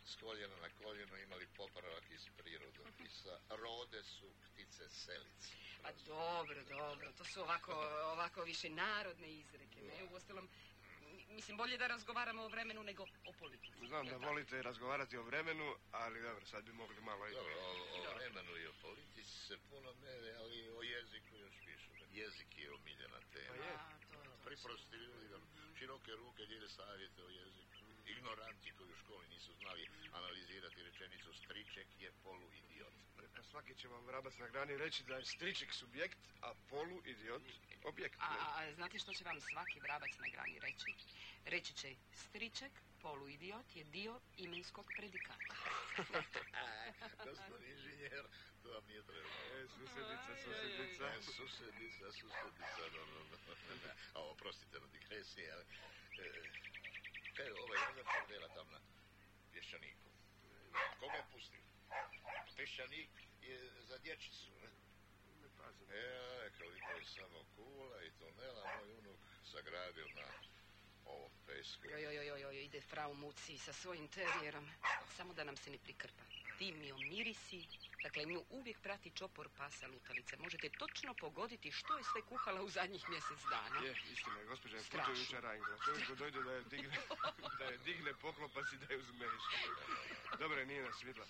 s 0.06 0.16
koljena 0.16 0.56
na 0.56 0.70
koljeno 0.70 1.18
imali 1.18 1.48
popravak 1.48 2.04
iz 2.12 2.30
prirodopisa. 2.38 3.40
Rode 3.50 4.04
su 4.04 4.34
ptice 4.46 4.90
selice. 4.90 5.50
Pa 5.82 5.92
dobro, 5.92 6.64
dobro, 6.64 7.12
to 7.18 7.24
su 7.24 7.42
ovako, 7.42 7.74
ovako 8.14 8.44
više 8.44 8.70
narodne 8.70 9.32
izreke, 9.32 9.82
ne? 9.82 10.04
Uostalom, 10.12 10.50
mislim, 11.30 11.58
bolje 11.58 11.78
da 11.78 11.88
razgovaramo 11.88 12.44
o 12.44 12.48
vremenu 12.48 12.84
nego 12.84 13.04
o 13.04 13.34
politici. 13.40 13.88
Znam 13.88 14.08
da 14.08 14.18
volite 14.18 14.62
razgovarati 14.62 15.18
o 15.18 15.24
vremenu, 15.24 15.76
ali 15.92 16.22
dobro, 16.22 16.46
sad 16.46 16.64
bi 16.64 16.74
mogli 16.74 17.02
malo 17.02 17.28
i... 17.28 17.32
Dobro, 17.34 17.54
o, 17.60 18.10
o 18.10 18.16
vremenu 18.16 18.58
i 18.58 18.68
o 18.68 18.74
politici 18.82 19.38
se 19.48 19.58
puno 19.70 19.94
ne, 19.94 20.34
ali 20.40 20.70
o 20.70 20.82
jeziku 20.82 21.38
još 21.38 21.66
više. 21.66 21.90
Jezik 22.12 22.58
je 22.58 22.74
omiljena 22.74 23.20
tema. 23.34 23.56
Pa 23.58 23.64
je. 23.64 23.74
A, 23.74 23.90
to, 24.12 24.24
to. 24.24 24.44
Priprosti 24.46 24.96
ljudi 24.96 25.30
široke 25.80 26.12
ruke 26.12 26.46
dijele 26.46 26.70
savjete 26.70 27.24
o 27.24 27.30
jeziku. 27.30 27.69
Ignoranti 28.10 28.72
koji 28.78 28.90
u 28.92 28.96
školi 28.96 29.28
nisu 29.28 29.54
znali 29.54 29.88
analizirati 30.12 30.84
rečenicu 30.84 31.34
striček 31.34 31.88
je 32.00 32.12
poluidiot. 32.24 32.94
A 33.40 33.44
svaki 33.44 33.76
će 33.76 33.88
vam 33.88 34.06
vrabac 34.06 34.38
na 34.38 34.48
grani 34.48 34.78
reći 34.78 35.04
da 35.04 35.16
je 35.16 35.26
striček 35.26 35.74
subjekt, 35.74 36.18
a 36.42 36.54
polu 36.70 37.02
idiot 37.06 37.44
objekt. 37.84 38.16
A, 38.20 38.36
a 38.58 38.74
znate 38.74 39.00
što 39.00 39.14
će 39.14 39.24
vam 39.24 39.42
svaki 39.42 39.80
vrabac 39.80 40.12
na 40.20 40.28
grani 40.28 40.60
reći? 40.60 40.94
Reći 41.46 41.74
će 41.74 41.96
striček, 42.14 42.72
poluidiot 43.02 43.76
je 43.76 43.84
dio 43.84 44.20
imenskog 44.38 44.86
predikata. 44.98 45.56
Gospodin 47.26 47.72
inženjer, 47.72 48.26
to 48.64 48.70
vam 48.72 48.84
nije 48.88 49.04
trebalo. 49.04 49.36
E, 49.56 49.68
susedica, 49.68 50.32
susedica. 50.44 51.06
E, 51.08 51.22
susedica, 51.22 52.12
susedica, 52.12 52.84
no, 52.96 53.06
no, 53.06 53.20
no. 53.32 53.38
A 54.16 54.20
oprostite 54.20 54.80
na 54.80 54.88
digresiji, 54.88 55.52
ali... 55.52 55.66
E, 56.20 56.70
kaj, 57.40 57.52
ovaj 57.64 57.80
Jozef 57.88 58.28
dela 58.30 58.48
tam 58.56 58.72
na 58.76 58.80
pješčaniku. 59.52 60.10
Koga 61.00 61.18
je 61.18 61.26
pustio? 61.32 61.62
Pješčanik 62.56 63.22
je 63.42 63.60
za 63.90 63.98
dječicu, 63.98 64.52
ne? 64.64 64.72
Pazim. 65.58 65.92
E, 65.92 66.50
koliko 66.58 66.92
je 66.98 67.06
samo 67.06 67.44
kula 67.56 68.04
i 68.04 68.12
tunela 68.20 68.64
moj 68.76 68.92
unuk 68.98 69.20
sagradio 69.52 70.08
na 70.16 70.28
ovom 71.10 71.32
pesku. 71.48 71.88
Joj, 71.88 72.02
joj, 72.04 72.28
joj, 72.28 72.42
joj, 72.42 72.64
ide 72.64 72.82
frau 72.82 73.14
Muci 73.14 73.58
sa 73.58 73.74
svojim 73.74 74.08
terijerom. 74.08 74.70
Samo 75.18 75.34
da 75.34 75.44
nam 75.44 75.58
se 75.58 75.70
ne 75.70 75.78
prikrpa. 75.78 76.24
Dimio 76.60 76.98
mirisi, 76.98 77.68
dakle 78.04 78.24
nju 78.26 78.44
uvijek 78.50 78.80
prati 78.82 79.10
čopor 79.16 79.50
pasa 79.58 79.88
lutalice. 79.88 80.38
Možete 80.38 80.70
točno 80.70 81.14
pogoditi 81.14 81.72
što 81.72 81.98
je 81.98 82.04
sve 82.04 82.22
kuhala 82.22 82.62
u 82.62 82.70
zadnjih 82.70 83.10
mjesec 83.10 83.40
dana. 83.50 83.80
Je, 83.86 83.96
istina 84.14 84.40
je, 84.40 84.46
gospođa 84.46 84.78
je 84.78 84.84
Strašno. 84.84 85.14
putujuća 85.14 85.40
rangla. 85.40 85.78
Čovjek 85.86 86.08
ko 86.08 86.16
dojde 86.16 86.44
da 86.44 86.52
je 86.52 86.64
digne, 86.64 86.98
da 87.60 87.66
je 87.66 87.78
digne 87.78 88.14
poklopa 88.14 88.66
si 88.66 88.78
da 88.78 88.94
ju 88.94 89.02
zmeši. 89.04 89.58
Dobro, 90.40 90.66
nije 90.66 90.82
nas 90.84 91.04
vidla. 91.04 91.26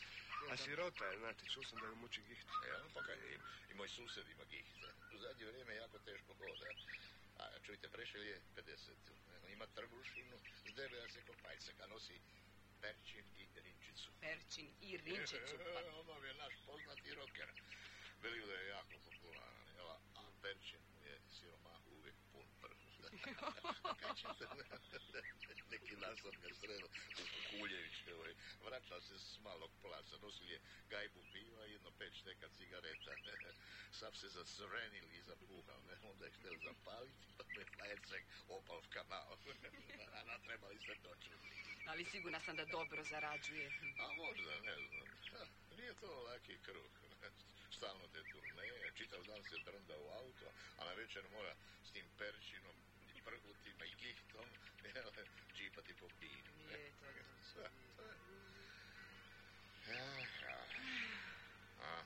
A 0.51 0.57
sirota 0.57 1.05
je, 1.05 1.17
znate, 1.19 1.45
čuo 1.53 1.63
sam 1.63 1.79
da 1.79 1.87
ju 1.87 1.95
muči 1.95 2.21
giht. 2.21 2.47
Ja, 2.67 2.77
pa 2.93 3.01
kaj, 3.03 3.15
i, 3.15 3.37
i 3.71 3.75
moj 3.75 3.87
susjed 3.89 4.29
ima 4.29 4.43
gihta. 4.43 4.87
U 5.15 5.17
zadnje 5.17 5.45
vrijeme 5.45 5.75
jako 5.75 5.97
teško 5.99 6.33
hoda. 6.33 6.65
A 7.39 7.59
čujte, 7.65 7.89
prešel 7.89 8.23
je 8.23 8.41
50. 8.55 8.91
Ima 9.47 9.67
trbušinu, 9.67 10.37
zdeblja 10.69 11.09
se 11.09 11.21
ko 11.21 11.33
pajcek, 11.43 11.79
a 11.79 11.87
nosi 11.87 12.21
perčin 12.81 13.25
i 13.37 13.47
rinčicu. 13.55 14.11
Perčin 14.21 14.69
i 14.81 14.97
rinčicu. 15.05 15.55
Pa, 15.73 15.79
ono 16.01 16.25
je 16.25 16.33
naš 16.33 16.53
poznati 16.65 17.13
rocker. 17.13 17.49
Veli 18.21 18.45
da 18.47 18.53
je 18.53 18.67
jako 18.67 18.99
popularan, 19.05 19.67
jel, 19.75 19.89
a 19.89 20.31
perčin 20.41 20.83
je 21.05 21.19
siromah 21.27 21.87
uvijek 21.87 22.15
pun 22.31 22.47
prh. 22.61 22.89
Kaj 23.99 24.13
ćete, 24.15 24.45
neki 25.71 25.95
dan 25.95 26.17
sam 26.17 26.31
ga 26.41 26.49
sreo 26.59 26.87
u 27.21 27.25
Kukuljevićevoj. 27.33 28.35
Vraćao 28.65 29.01
se 29.01 29.19
s 29.19 29.39
malog 29.39 29.71
placa, 29.81 30.17
nosili 30.21 30.51
je 30.51 30.59
gajbu 30.89 31.21
piva 31.33 31.67
i 31.67 31.71
jedno 31.71 31.91
pet 31.91 32.13
šteka 32.13 32.47
cigareta. 32.57 33.11
Sav 33.99 34.13
se 34.13 34.29
zacrenil 34.29 35.11
i 35.11 35.21
zapuhao, 35.21 35.81
ne? 35.87 35.95
onda 36.09 36.25
je 36.25 36.31
štel 36.31 36.55
zapaliti, 36.63 37.27
pa 37.89 37.95
me 37.95 37.97
fajercek 37.97 38.25
opal 38.49 38.81
v 38.81 38.89
kanal. 38.89 39.37
A 40.15 40.23
natrebali 40.23 40.77
ste 40.77 40.95
to 41.01 41.15
čuti. 41.15 41.85
ali 41.87 42.05
sigurna 42.05 42.39
sam 42.39 42.55
da 42.55 42.65
dobro 42.65 43.03
zarađuje. 43.03 43.71
A 43.99 44.13
možda, 44.13 44.59
ne 44.59 44.75
znam. 44.75 45.47
Nije 45.77 45.93
to 45.93 46.23
laki 46.23 46.57
kruh. 46.57 46.91
Stalno 47.71 48.07
te 48.07 48.23
turneje, 48.31 48.91
čitav 48.95 49.23
dan 49.23 49.43
se 49.43 49.55
drnda 49.65 49.97
u 49.97 50.09
auto, 50.09 50.51
a 50.77 50.85
na 50.85 50.93
večer 50.93 51.23
mora 51.31 51.55
s 51.83 51.91
tim 51.91 52.05
perčinom 52.17 52.75
i 53.15 53.21
prhutima 53.21 53.85
i 53.85 53.95
gihtom 53.95 54.45
džipati 55.55 55.93
po 55.93 56.07
bini. 56.19 56.43
ne? 56.67 56.79
Je 56.79 56.91
to 56.91 57.05
Sve, 57.53 57.69
sve. 57.95 58.05
Ja, 59.87 60.05
ja. 60.41 60.57
A, 61.81 62.03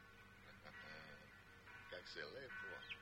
kak 1.89 2.07
se 2.07 2.25
lepo 2.25 2.92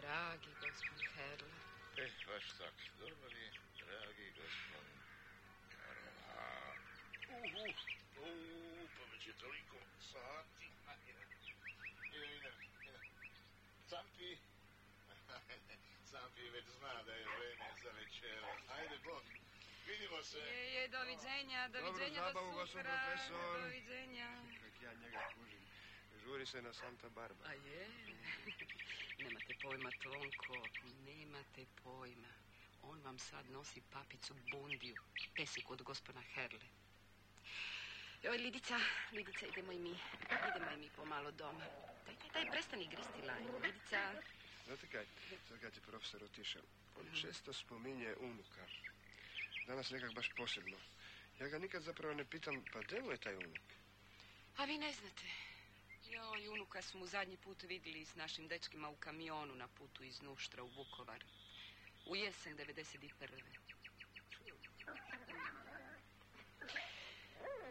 dragi 0.00 0.50
gospodin 0.60 1.08
Herle. 1.16 1.52
Eh, 2.02 2.12
baš 2.26 2.44
tak, 2.58 2.74
dobri, 3.00 3.46
dragi 3.80 4.26
gospodin. 4.38 4.98
Uh, 5.76 6.74
uh, 7.30 7.68
uh, 8.16 8.90
pa 8.96 9.04
već 9.12 9.26
je 9.26 9.32
toliko 9.32 9.76
sati. 10.12 10.66
A, 10.88 10.92
ide, 11.10 11.24
ide, 12.12 12.26
ide, 12.38 12.52
ide. 12.80 12.98
Campi, 13.90 14.30
Campi 16.10 16.50
već 16.56 16.64
zna 16.78 17.02
da 17.02 17.12
je 17.12 17.26
vreme 17.36 17.68
za 17.82 17.90
večer. 17.90 18.44
Ajde, 18.68 18.98
Bog, 19.04 19.22
vidimo 19.86 20.22
se. 20.22 20.38
Je, 20.38 20.74
je, 20.74 20.88
doviđenja, 20.88 21.68
doviđenja 21.68 22.22
zabavu, 22.26 22.52
do 22.52 22.58
gospodin 22.58 22.84
sutra. 22.84 23.02
profesor. 23.06 23.60
Doviđenja. 23.60 24.30
Kak 24.62 24.82
ja 24.82 24.92
njega 24.94 25.28
kužim. 25.34 25.60
Žuri 26.24 26.46
se 26.46 26.62
na 26.62 26.72
Santa 26.72 27.08
Barbara. 27.08 27.50
A 27.50 27.52
je? 27.52 27.88
Nemate 29.22 29.54
pojma, 29.62 29.90
Tonko, 30.02 30.56
nemate 31.04 31.66
pojma. 31.82 32.28
On 32.82 33.02
vam 33.02 33.18
sad 33.18 33.50
nosi 33.50 33.82
papicu 33.92 34.34
Bundiju, 34.50 35.02
pesik 35.36 35.70
od 35.70 35.82
gospodina 35.82 36.22
Herle. 36.34 36.66
Joj, 38.22 38.38
Lidica, 38.38 38.80
Lidica, 39.12 39.46
idemo 39.46 39.72
i 39.72 39.78
mi. 39.78 39.98
Idemo 40.48 40.70
i 40.70 40.76
mi 40.76 40.90
pomalo 40.96 41.30
doma. 41.30 41.64
Daj, 42.06 42.16
daj, 42.16 42.30
daj, 42.32 42.50
prestani 42.50 42.88
gristi 42.88 43.26
lajnu, 43.26 43.58
Lidica. 43.64 44.22
Znate 44.66 44.86
kaj, 44.86 45.06
sad 45.48 45.60
kad 45.60 45.76
je 45.76 45.80
profesor 45.80 46.24
otišao, 46.24 46.62
on 47.00 47.06
često 47.20 47.52
spominje 47.52 48.14
unuka. 48.20 48.66
Danas 49.66 49.90
nekak 49.90 50.14
baš 50.14 50.28
posebno. 50.36 50.76
Ja 51.40 51.48
ga 51.48 51.58
nikad 51.58 51.82
zapravo 51.82 52.14
ne 52.14 52.24
pitam, 52.24 52.64
pa 52.72 52.80
gdje 52.80 53.02
mu 53.02 53.10
je 53.10 53.16
taj 53.16 53.36
unuk? 53.36 53.62
A 54.56 54.64
vi 54.64 54.78
ne 54.78 54.92
znate. 54.92 55.49
Joj, 56.10 56.48
unuka 56.48 56.82
smo 56.82 57.06
zadnji 57.06 57.36
put 57.36 57.62
vidjeli 57.62 58.04
s 58.04 58.14
našim 58.14 58.48
dečkima 58.48 58.88
u 58.88 58.96
kamionu 58.96 59.54
na 59.54 59.68
putu 59.68 60.02
iz 60.04 60.22
Nuštra 60.22 60.62
u 60.62 60.68
Vukovar. 60.68 61.24
U 62.06 62.16
jesen 62.16 62.56
91. 62.56 63.28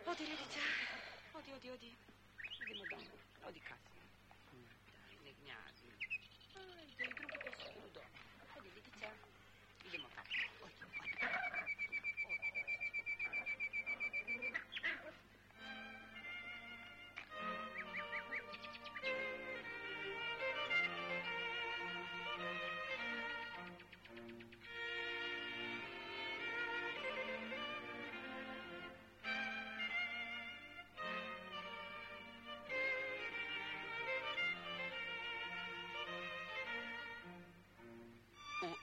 Odi, 0.05 0.23
Lidica. 0.23 0.59
Odi, 1.33 1.53
odi, 1.53 1.71
odi. 1.71 1.95
Idemo 2.65 2.85
doma. 2.89 3.11
Odi 3.47 3.59
kasnije. 3.59 3.98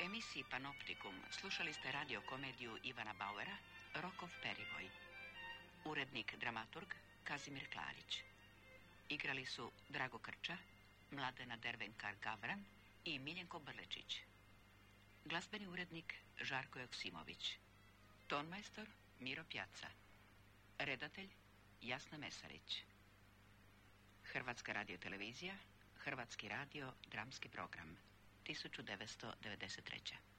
Emisiji 0.01 0.45
Panoptikum 0.51 1.15
slušali 1.31 1.73
ste 1.73 1.93
radio 1.93 2.21
komediju 2.29 2.79
Ivana 2.83 3.13
Bauera 3.13 3.57
Rokov 3.95 4.29
Perivoj. 4.43 4.91
Urednik, 5.85 6.37
dramaturg 6.37 6.95
Kazimir 7.25 7.71
Klarić. 7.73 8.23
Igrali 9.09 9.47
su 9.47 9.71
Drago 9.89 10.19
Krča, 10.19 10.57
Mladena 11.11 11.57
Dervenkar 11.57 12.15
Gavran 12.23 12.65
i 13.05 13.19
Miljenko 13.19 13.59
Brlečić. 13.59 14.21
Glazbeni 15.25 15.67
urednik 15.67 16.15
Žarko 16.41 16.79
Joksimović. 16.79 17.59
Tonmajstor 18.27 18.87
Miro 19.21 19.45
Pjaca. 19.45 19.89
Redatelj 20.79 21.29
Jasna 21.83 22.19
Mesarić. 22.19 22.83
Hrvatska 24.25 24.73
radiotelevizija, 24.73 25.55
Hrvatski 25.97 26.49
radio, 26.49 26.93
dramski 27.11 27.49
program. 27.49 27.97
1993. 28.55 30.36